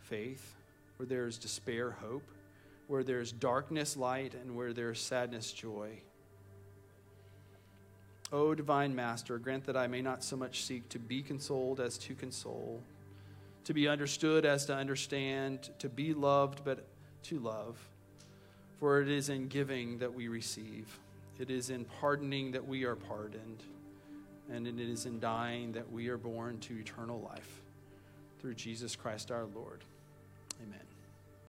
faith. 0.00 0.54
Where 0.96 1.06
there 1.06 1.26
is 1.26 1.38
despair, 1.38 1.92
hope. 1.92 2.24
Where 2.88 3.04
there's 3.04 3.30
darkness, 3.30 3.96
light. 3.96 4.34
And 4.34 4.56
where 4.56 4.72
there's 4.72 5.00
sadness, 5.00 5.52
joy. 5.52 6.00
O 8.32 8.54
divine 8.54 8.94
Master, 8.94 9.38
grant 9.38 9.66
that 9.66 9.76
I 9.76 9.86
may 9.86 10.02
not 10.02 10.24
so 10.24 10.36
much 10.36 10.64
seek 10.64 10.88
to 10.88 10.98
be 10.98 11.22
consoled 11.22 11.78
as 11.78 11.96
to 11.98 12.14
console, 12.14 12.82
to 13.66 13.74
be 13.74 13.86
understood 13.86 14.44
as 14.44 14.66
to 14.66 14.74
understand, 14.74 15.70
to 15.78 15.88
be 15.88 16.14
loved 16.14 16.64
but 16.64 16.86
to 17.24 17.38
love 17.38 17.78
for 18.78 19.00
it 19.00 19.08
is 19.08 19.28
in 19.28 19.48
giving 19.48 19.98
that 19.98 20.12
we 20.12 20.28
receive, 20.28 20.98
it 21.38 21.50
is 21.50 21.70
in 21.70 21.84
pardoning 21.84 22.52
that 22.52 22.66
we 22.66 22.84
are 22.84 22.96
pardoned, 22.96 23.62
and 24.50 24.66
it 24.66 24.78
is 24.78 25.06
in 25.06 25.18
dying 25.18 25.72
that 25.72 25.90
we 25.90 26.08
are 26.08 26.18
born 26.18 26.58
to 26.60 26.78
eternal 26.78 27.20
life. 27.20 27.62
Through 28.38 28.54
Jesus 28.54 28.94
Christ 28.94 29.30
our 29.30 29.46
Lord. 29.46 29.82
Amen. 30.62 30.95